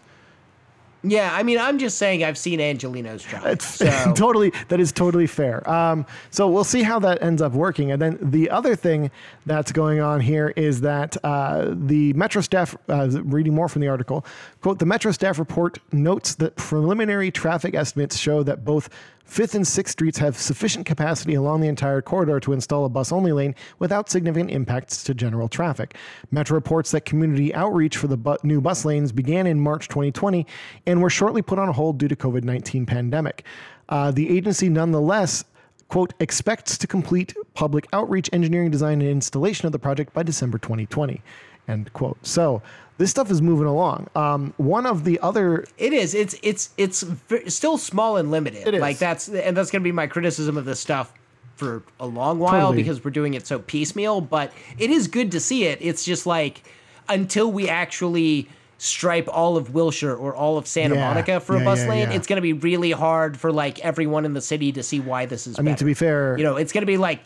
[1.03, 3.45] Yeah, I mean, I'm just saying I've seen Angelenos job.
[3.45, 4.13] It's so.
[4.15, 5.69] totally that is totally fair.
[5.69, 7.91] Um, so we'll see how that ends up working.
[7.91, 9.11] And then the other thing
[9.45, 13.89] that's going on here is that uh, the Metro staff, uh, reading more from the
[13.89, 14.25] article,
[14.61, 18.89] quote: the Metro staff report notes that preliminary traffic estimates show that both
[19.23, 23.11] Fifth and Sixth Streets have sufficient capacity along the entire corridor to install a bus
[23.11, 25.95] only lane without significant impacts to general traffic.
[26.29, 30.45] Metro reports that community outreach for the bu- new bus lanes began in March 2020
[30.85, 33.43] and were shortly put on hold due to COVID-19 pandemic.
[33.89, 35.45] Uh, the agency nonetheless
[35.87, 40.57] quote expects to complete public outreach engineering design and installation of the project by December
[40.57, 41.21] 2020
[41.67, 42.61] end quote so
[42.97, 46.13] this stuff is moving along um, one of the other It is.
[46.13, 47.03] It's it's it's
[47.47, 48.67] still small and limited.
[48.67, 48.81] It is.
[48.81, 51.11] Like that's and that's going to be my criticism of this stuff
[51.55, 52.77] for a long while Totally.
[52.77, 54.21] because we're doing it so piecemeal.
[54.21, 55.79] But it is good to see it.
[55.81, 56.63] It's just like
[57.09, 58.47] until we actually
[58.77, 61.07] stripe all of Wilshire or all of Santa Yeah.
[61.07, 62.15] Monica for a bus yeah, lane, yeah.
[62.15, 65.25] it's going to be really hard for like everyone in the city to see why
[65.25, 65.57] this is.
[65.57, 67.21] i mean to be fair you know, it's going to be like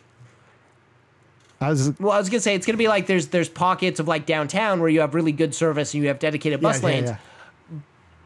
[1.60, 4.08] I was, well, I was gonna say it's gonna be like there's there's pockets of
[4.08, 6.96] like downtown where you have really good service and you have dedicated bus yeah, yeah,
[6.96, 7.10] lanes.
[7.10, 7.18] yeah.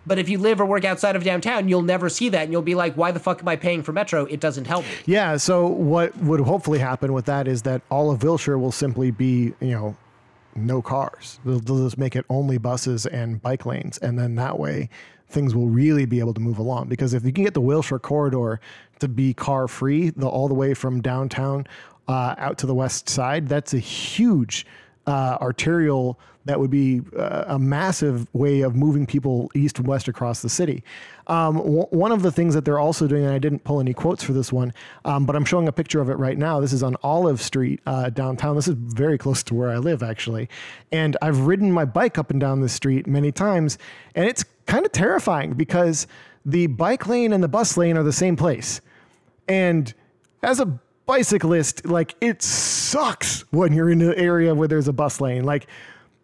[0.05, 2.63] But if you live or work outside of downtown, you'll never see that, and you'll
[2.63, 4.25] be like, "Why the fuck am I paying for Metro?
[4.25, 5.37] It doesn't help me." Yeah.
[5.37, 9.53] So what would hopefully happen with that is that all of Wilshire will simply be,
[9.59, 9.95] you know,
[10.55, 11.39] no cars.
[11.45, 14.89] They'll, they'll just make it only buses and bike lanes, and then that way
[15.31, 16.87] things will really be able to move along.
[16.87, 18.59] Because if you can get the Wilshire corridor
[18.99, 21.65] to be car free, the all the way from downtown
[22.11, 24.65] uh, out to the west side, that's a huge
[25.07, 30.07] uh, arterial that would be uh, a massive way of moving people east and west
[30.07, 30.83] across the city.
[31.27, 33.93] Um, w- one of the things that they're also doing, and I didn't pull any
[33.93, 34.73] quotes for this one,
[35.05, 36.59] um, but I'm showing a picture of it right now.
[36.59, 38.55] This is on Olive Street uh, downtown.
[38.55, 40.49] This is very close to where I live, actually.
[40.91, 43.77] And I've ridden my bike up and down this street many times,
[44.15, 46.07] and it's kind of terrifying because
[46.43, 48.81] the bike lane and the bus lane are the same place.
[49.47, 49.93] And
[50.41, 50.79] as a
[51.11, 55.43] bicyclist, like it sucks when you're in an area where there's a bus lane.
[55.43, 55.67] Like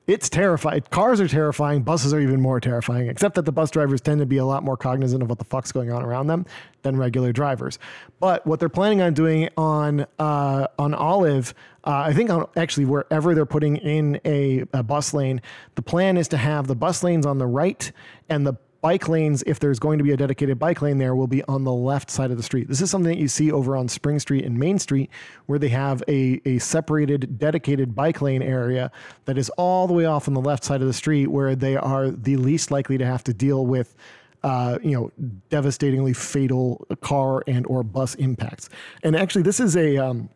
[0.07, 0.81] it's terrifying.
[0.91, 1.81] Cars are terrifying.
[1.81, 4.63] Buses are even more terrifying, except that the bus drivers tend to be a lot
[4.63, 6.45] more cognizant of what the fuck's going on around them
[6.83, 7.79] than regular drivers.
[8.21, 12.85] But what they're planning on doing on uh, on Olive, uh, I think on actually
[12.85, 15.41] wherever they're putting in a, a bus lane,
[15.75, 17.91] the plan is to have the bus lanes on the right
[18.29, 18.53] and the
[18.87, 21.65] bike lanes, if there's going to be a dedicated bike lane there, will be on
[21.65, 22.69] the left side of the street.
[22.69, 25.09] This is something that you see over on Spring Street and Main Street,
[25.47, 28.89] where they have a, a separated, dedicated bike lane area
[29.25, 31.75] that is all the way off on the left side of the street, where they
[31.75, 33.93] are the least likely to have to deal with.
[34.41, 35.11] Uh, you know,
[35.49, 38.69] devastatingly fatal car and or bus impacts.
[39.03, 40.29] And actually, this is a um,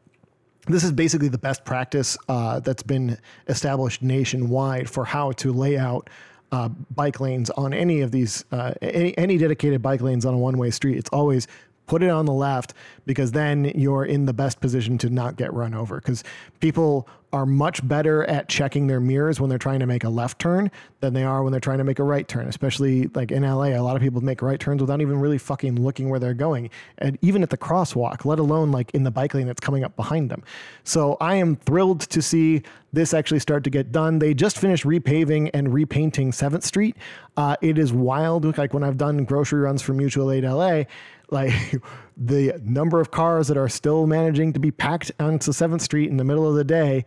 [0.68, 5.78] this is basically the best practice uh, that's been established nationwide for how to lay
[5.78, 6.10] out
[6.52, 10.38] uh, bike lanes on any of these uh, any, any dedicated bike lanes on a
[10.38, 10.98] one-way street.
[10.98, 11.48] It's always
[11.88, 12.74] put it on the left
[13.06, 15.96] because then you're in the best position to not get run over.
[15.96, 16.24] Because
[16.60, 20.40] people are much better at checking their mirrors when they're trying to make a left
[20.40, 23.44] turn than they are when they're trying to make a right turn especially like in
[23.44, 26.34] LA a lot of people make right turns without even really fucking looking where they're
[26.34, 29.84] going and even at the crosswalk let alone like in the bike lane that's coming
[29.84, 30.44] up behind them.
[30.84, 34.20] So I am thrilled to see this actually start to get done.
[34.20, 36.98] They just finished repaving and repainting 7th Street.
[37.38, 38.58] Uh, it is wild.
[38.58, 40.84] Like when I've done grocery runs for Mutual Aid LA
[41.32, 41.54] like
[42.24, 46.18] the number of cars that are still managing to be packed onto 7th Street in
[46.18, 47.04] the middle of the day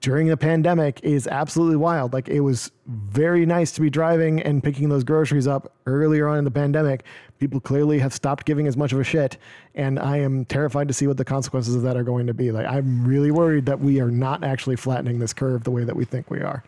[0.00, 2.12] during the pandemic is absolutely wild.
[2.12, 6.38] Like it was very nice to be driving and picking those groceries up earlier on
[6.38, 7.04] in the pandemic.
[7.38, 9.38] People clearly have stopped giving as much of a shit,
[9.74, 12.52] and I am terrified to see what the consequences of that are going to be.
[12.52, 15.96] Like I'm really worried that we are not actually flattening this curve the way that
[15.96, 16.62] we think we are.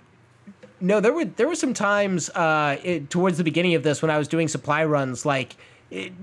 [0.81, 4.11] No, there were there were some times uh, it, towards the beginning of this when
[4.11, 5.57] I was doing supply runs, like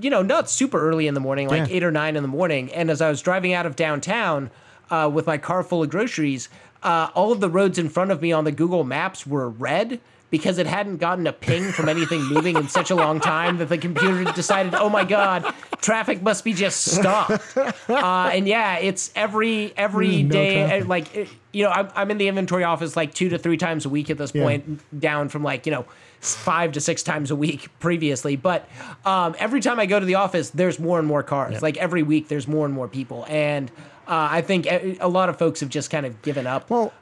[0.02, 1.76] you know, not super early in the morning, like Yeah.
[1.76, 4.50] eight or nine in the morning, and as I was driving out of downtown
[4.90, 6.50] uh, with my car full of groceries,
[6.84, 10.00] uh, all of the roads in front of me on the Google Maps were red
[10.30, 13.68] because it hadn't gotten a ping from anything moving in such a long time that
[13.70, 15.46] the computer decided, oh my god,
[15.82, 17.56] traffic must be just stopped.
[17.58, 20.88] Uh, and yeah, it's every every No day, traffic.
[20.88, 23.90] like you know, I'm, I'm in the inventory office like two to three times a
[23.90, 24.44] week at this Yeah.
[24.44, 25.86] point, down from like you know
[26.22, 28.36] five to six times a week previously.
[28.36, 28.70] But
[29.06, 31.62] um, every time I go to the office, there's more and more cars.
[31.62, 33.70] Like every week, there's more and more people, and
[34.08, 36.70] uh, I think a a lot of folks have just kind of given up.
[36.70, 36.94] Well,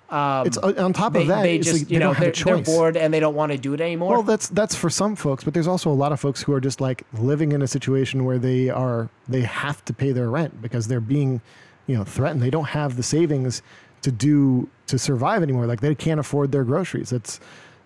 [0.46, 1.44] it's uh, on top they, of that.
[1.44, 3.82] they just like you know they're, they're bored and they don't want to do it
[3.82, 4.14] anymore.
[4.14, 6.62] Well, that's that's for some folks, but there's also a lot of folks who are
[6.62, 10.62] just like living in a situation where they are they have to pay their rent
[10.62, 11.42] because they're being,
[11.88, 12.42] you know, threatened.
[12.42, 13.62] They don't have the savings
[14.02, 15.66] to do to survive anymore.
[15.66, 17.12] Like they can't afford their groceries.
[17.12, 17.40] It's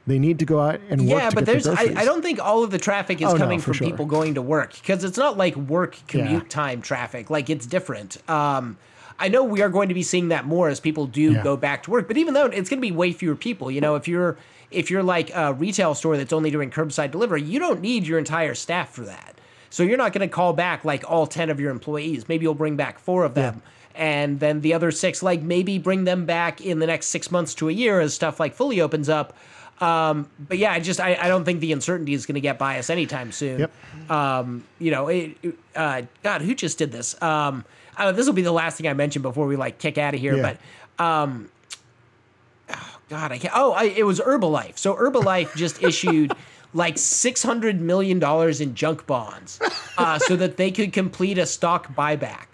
[0.05, 1.21] They need to go out and work.
[1.21, 1.93] Yeah, but get there's their I.
[2.01, 3.87] I don't think all of the traffic is Oh, coming for from sure.
[3.87, 6.49] people going to work because it's not like work commute Yeah.
[6.49, 7.29] time traffic.
[7.29, 8.17] Like it's different.
[8.29, 8.77] Um,
[9.17, 11.43] I know we are going to be seeing that more as people do Yeah.
[11.43, 13.79] go back to work, but even though it's going to be way fewer people, you
[13.79, 14.37] know, if you're
[14.71, 18.17] if you're like a retail store that's only doing curbside delivery, you don't need your
[18.19, 19.35] entire staff for that.
[19.69, 22.27] So you're not going to call back like all 10 of your employees.
[22.27, 23.61] Maybe you'll bring back 4 of them.
[23.95, 27.53] And then the other 6 like maybe bring them back in the next 6 months
[27.55, 29.35] to a year as stuff like fully opens up.
[29.81, 32.57] Um, but yeah, I just I, I don't think the uncertainty is going to get
[32.57, 33.59] by us anytime soon.
[33.61, 34.11] Yep.
[34.11, 35.35] Um, you know, it,
[35.75, 37.19] uh, God, who just did this?
[37.21, 37.65] Um,
[37.97, 40.13] I don't this will be the last thing I mention before we like kick out
[40.13, 40.37] of here.
[40.37, 40.55] Yeah.
[40.97, 41.49] But um,
[42.69, 43.53] oh God, I can't.
[43.55, 44.77] Oh, I, it was Herbalife.
[44.77, 46.33] So Herbalife just issued
[46.73, 49.59] like six hundred million dollars in junk bonds,
[49.97, 52.45] uh, so that they could complete a stock buyback.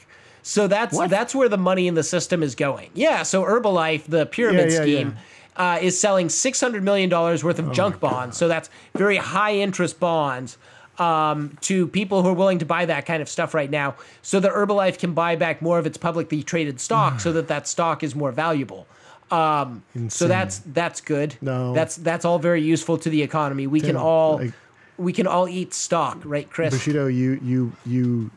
[0.41, 1.09] So that's What?
[1.09, 2.89] that's where the money in the system is going.
[2.93, 3.23] Yeah.
[3.23, 5.17] So Herbalife, the pyramid Yeah, yeah, scheme.
[5.59, 9.55] Uh, is selling six hundred million dollars worth of junk bonds, so that's very high
[9.55, 10.57] interest bonds
[10.99, 14.39] um, to people who are willing to buy that kind of stuff right now, so
[14.39, 18.03] that Herbalife can buy back more of its publicly traded stock, so that that stock
[18.03, 18.87] is more valuable.
[19.31, 21.35] Um, so that's that's good.
[21.41, 21.73] No.
[21.73, 23.67] that's that's all very useful to the economy.
[23.67, 24.53] We can all like-
[24.97, 26.73] we can all eat stock, right, Chris?
[26.73, 28.31] Bushido, you you you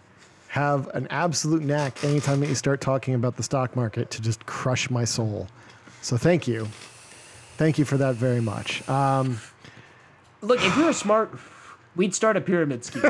[0.49, 4.45] have an absolute knack anytime that you start talking about the stock market to just
[4.47, 5.47] crush my soul.
[6.03, 6.69] So thank you,
[7.57, 8.87] thank you for that very much.
[8.89, 9.41] Um,
[10.41, 11.31] Look, if we were smart,
[11.95, 13.05] we'd start a pyramid scheme.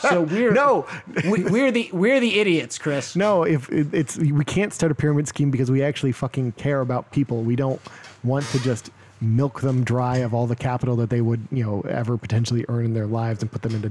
[0.00, 0.86] So we're No.
[1.28, 3.16] we, we're the we're the idiots, Chris.
[3.16, 6.80] no, if it, it's we can't start a pyramid scheme because we actually fucking care
[6.80, 7.42] about people.
[7.42, 7.80] We don't
[8.22, 8.90] want to just
[9.20, 12.84] milk them dry of all the capital that they would you know ever potentially earn
[12.84, 13.90] in their lives and put them into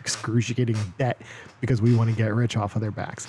[0.00, 1.20] excruciating debt
[1.60, 3.28] because we want to get rich off of their backs.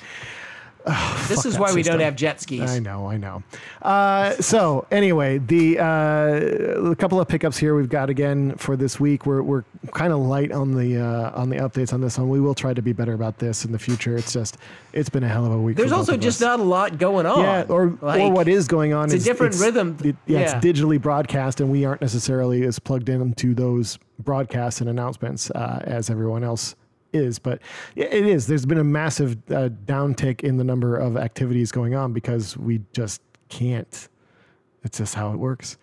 [1.27, 2.69] This is why we don't have jet skis.
[2.69, 3.43] I know, I know.
[3.81, 8.99] Uh, so anyway, the uh, a couple of pickups here we've got again for this
[8.99, 9.25] week.
[9.25, 12.29] We're we're kind of light on the uh, on the updates on this one.
[12.29, 14.15] We will try to be better about this in the future.
[14.15, 14.57] It's just
[14.93, 15.77] it's been a hell of a week.
[15.77, 16.41] There's also just us.
[16.41, 17.41] not a lot going on.
[17.41, 19.97] Yeah, or or what is going on it's a is different rhythm.
[20.03, 20.57] it- yeah, Yeah.
[20.57, 25.81] it's digitally broadcast, and we aren't necessarily as plugged into those broadcasts and announcements uh,
[25.83, 26.75] as everyone else
[27.17, 27.39] is.
[27.39, 27.59] But
[27.95, 28.47] it is.
[28.47, 32.81] There's been a massive uh, downtick in the number of activities going on because we
[32.93, 34.07] just can't.
[34.83, 35.77] It's just how it works.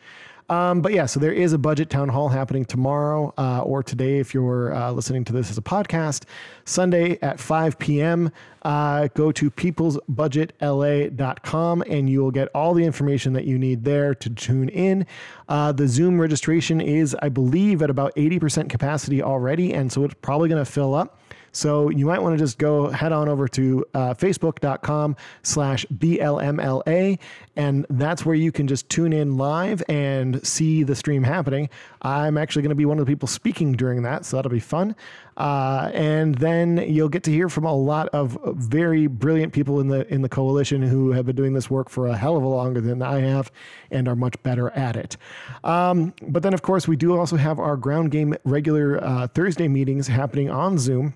[0.48, 4.18] Um, but yeah, so there is a budget town hall happening tomorrow uh, or today
[4.18, 6.24] if you're uh, listening to this as a podcast.
[6.66, 8.30] Sunday at 5 p.m.
[8.62, 14.14] Uh, go to peoplesbudgetla.com and you will get all the information that you need there
[14.14, 15.06] to tune in.
[15.48, 20.12] Uh, the Zoom registration is, I believe, at about 80% capacity already, and so it's
[20.20, 21.18] probably going to fill up.
[21.54, 27.18] So you might want to just go head on over to uh, facebook.com slash BLMLA,
[27.54, 31.70] and that's where you can just tune in live and see the stream happening.
[32.02, 34.58] I'm actually going to be one of the people speaking during that, so that'll be
[34.58, 34.96] fun.
[35.36, 39.88] Uh, and then you'll get to hear from a lot of very brilliant people in
[39.88, 42.48] the in the coalition who have been doing this work for a hell of a
[42.48, 43.50] longer than I have
[43.90, 45.16] and are much better at it.
[45.62, 49.68] Um, but then, of course, we do also have our ground game regular uh, Thursday
[49.68, 51.14] meetings happening on Zoom.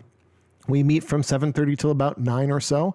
[0.68, 2.94] We meet from 7:30 till about 9 or so.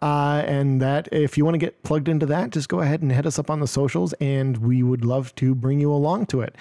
[0.00, 3.10] Uh, and that if you want to get plugged into that, just go ahead and
[3.10, 6.40] hit us up on the socials and we would love to bring you along to
[6.42, 6.54] it.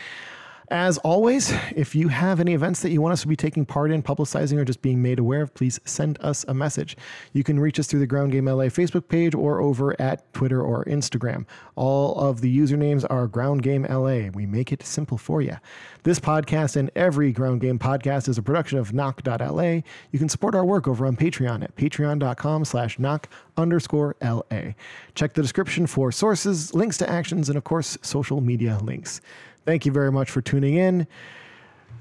[0.69, 3.91] As always, if you have any events that you want us to be taking part
[3.91, 6.95] in, publicizing, or just being made aware of, please send us a message.
[7.33, 10.61] You can reach us through the Ground Game LA Facebook page or over at Twitter
[10.61, 11.45] or Instagram.
[11.75, 14.29] All of the usernames are Ground Game LA.
[14.33, 15.57] We make it simple for you.
[16.03, 19.81] This podcast and every Ground Game podcast is a production of knock.la.
[20.11, 24.73] You can support our work over on Patreon at patreon.com slash knock underscore LA.
[25.15, 29.21] Check the description for sources, links to actions, and of course, social media links.
[29.65, 31.07] Thank you very much for tuning in.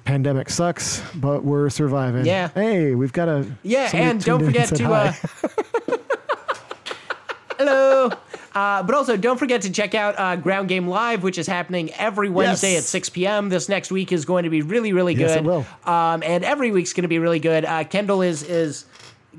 [0.05, 2.27] Pandemic sucks, but we're surviving.
[2.27, 2.49] Yeah.
[2.49, 4.93] Hey, we've got a Yeah, and don't forget said to.
[4.93, 5.13] Uh,
[7.59, 8.11] hello.
[8.55, 11.91] Uh, but also, don't forget to check out uh, Ground Game Live, which is happening
[11.95, 12.83] every Wednesday Yes.
[12.83, 13.49] at 6 p.m.
[13.49, 15.29] This next week is going to be really, really good.
[15.29, 15.65] Yes, it will.
[15.85, 17.65] Um, and every week's going to be really good.
[17.65, 18.85] Uh, Kendall is is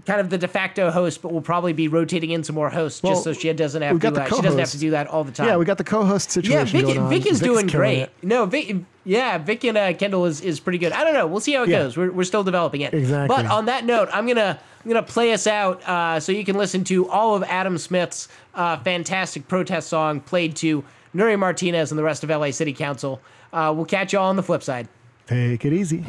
[0.05, 3.01] kind of the de facto host, but we'll probably be rotating in some more hosts
[3.03, 4.11] Well, just so she doesn't have to.
[4.11, 5.47] the Uh, she doesn't have to do that all the time.
[5.47, 7.09] yeah, we got the co-host situation Yeah, Vic, going on.
[7.09, 7.99] Vic is Vic's doing great.
[7.99, 8.11] it.
[8.23, 8.75] No, Vic,
[9.05, 10.91] yeah, Vic and uh, Kendall is, is pretty good.
[10.93, 11.27] I don't know.
[11.27, 11.83] We'll see how it Yeah.
[11.83, 11.95] goes.
[11.95, 12.93] We're, we're still developing it.
[12.93, 13.35] Exactly.
[13.35, 16.57] But on that note, I'm gonna I'm gonna play us out uh, so you can
[16.57, 20.83] listen to all of Adam Smith's uh, fantastic protest song played to
[21.15, 23.21] Nury Martinez and the rest of LA City Council.
[23.53, 24.87] Uh, we'll catch you all on the flip side.
[25.27, 26.03] Take it easy.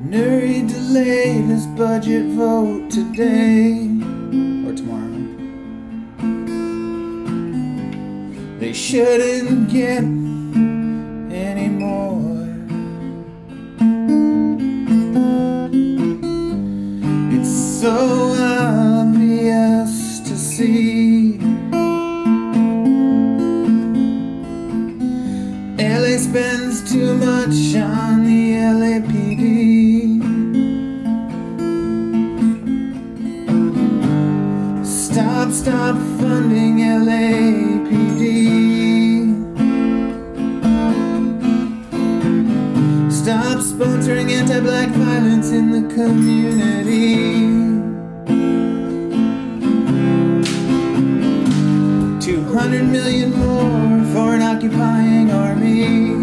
[0.00, 3.80] Nury delayed his budget vote today
[4.64, 5.26] or tomorrow.
[8.60, 10.04] They shouldn't get
[11.34, 12.46] any more.
[17.34, 21.38] It's so obvious to see.
[25.80, 29.17] LA spends too much on the LAP.
[35.68, 38.22] Stop, funding LAPD.
[43.12, 47.16] Stop sponsoring anti black violence in the community.
[52.18, 56.14] 200 million more for an occupying army.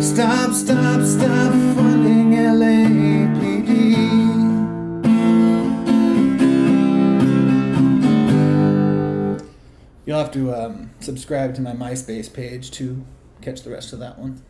[0.00, 3.05] Stop, stop, stop funding LAPD.
[10.06, 13.04] You'll have to um, subscribe to my MySpace page to
[13.42, 14.40] catch the rest of that one.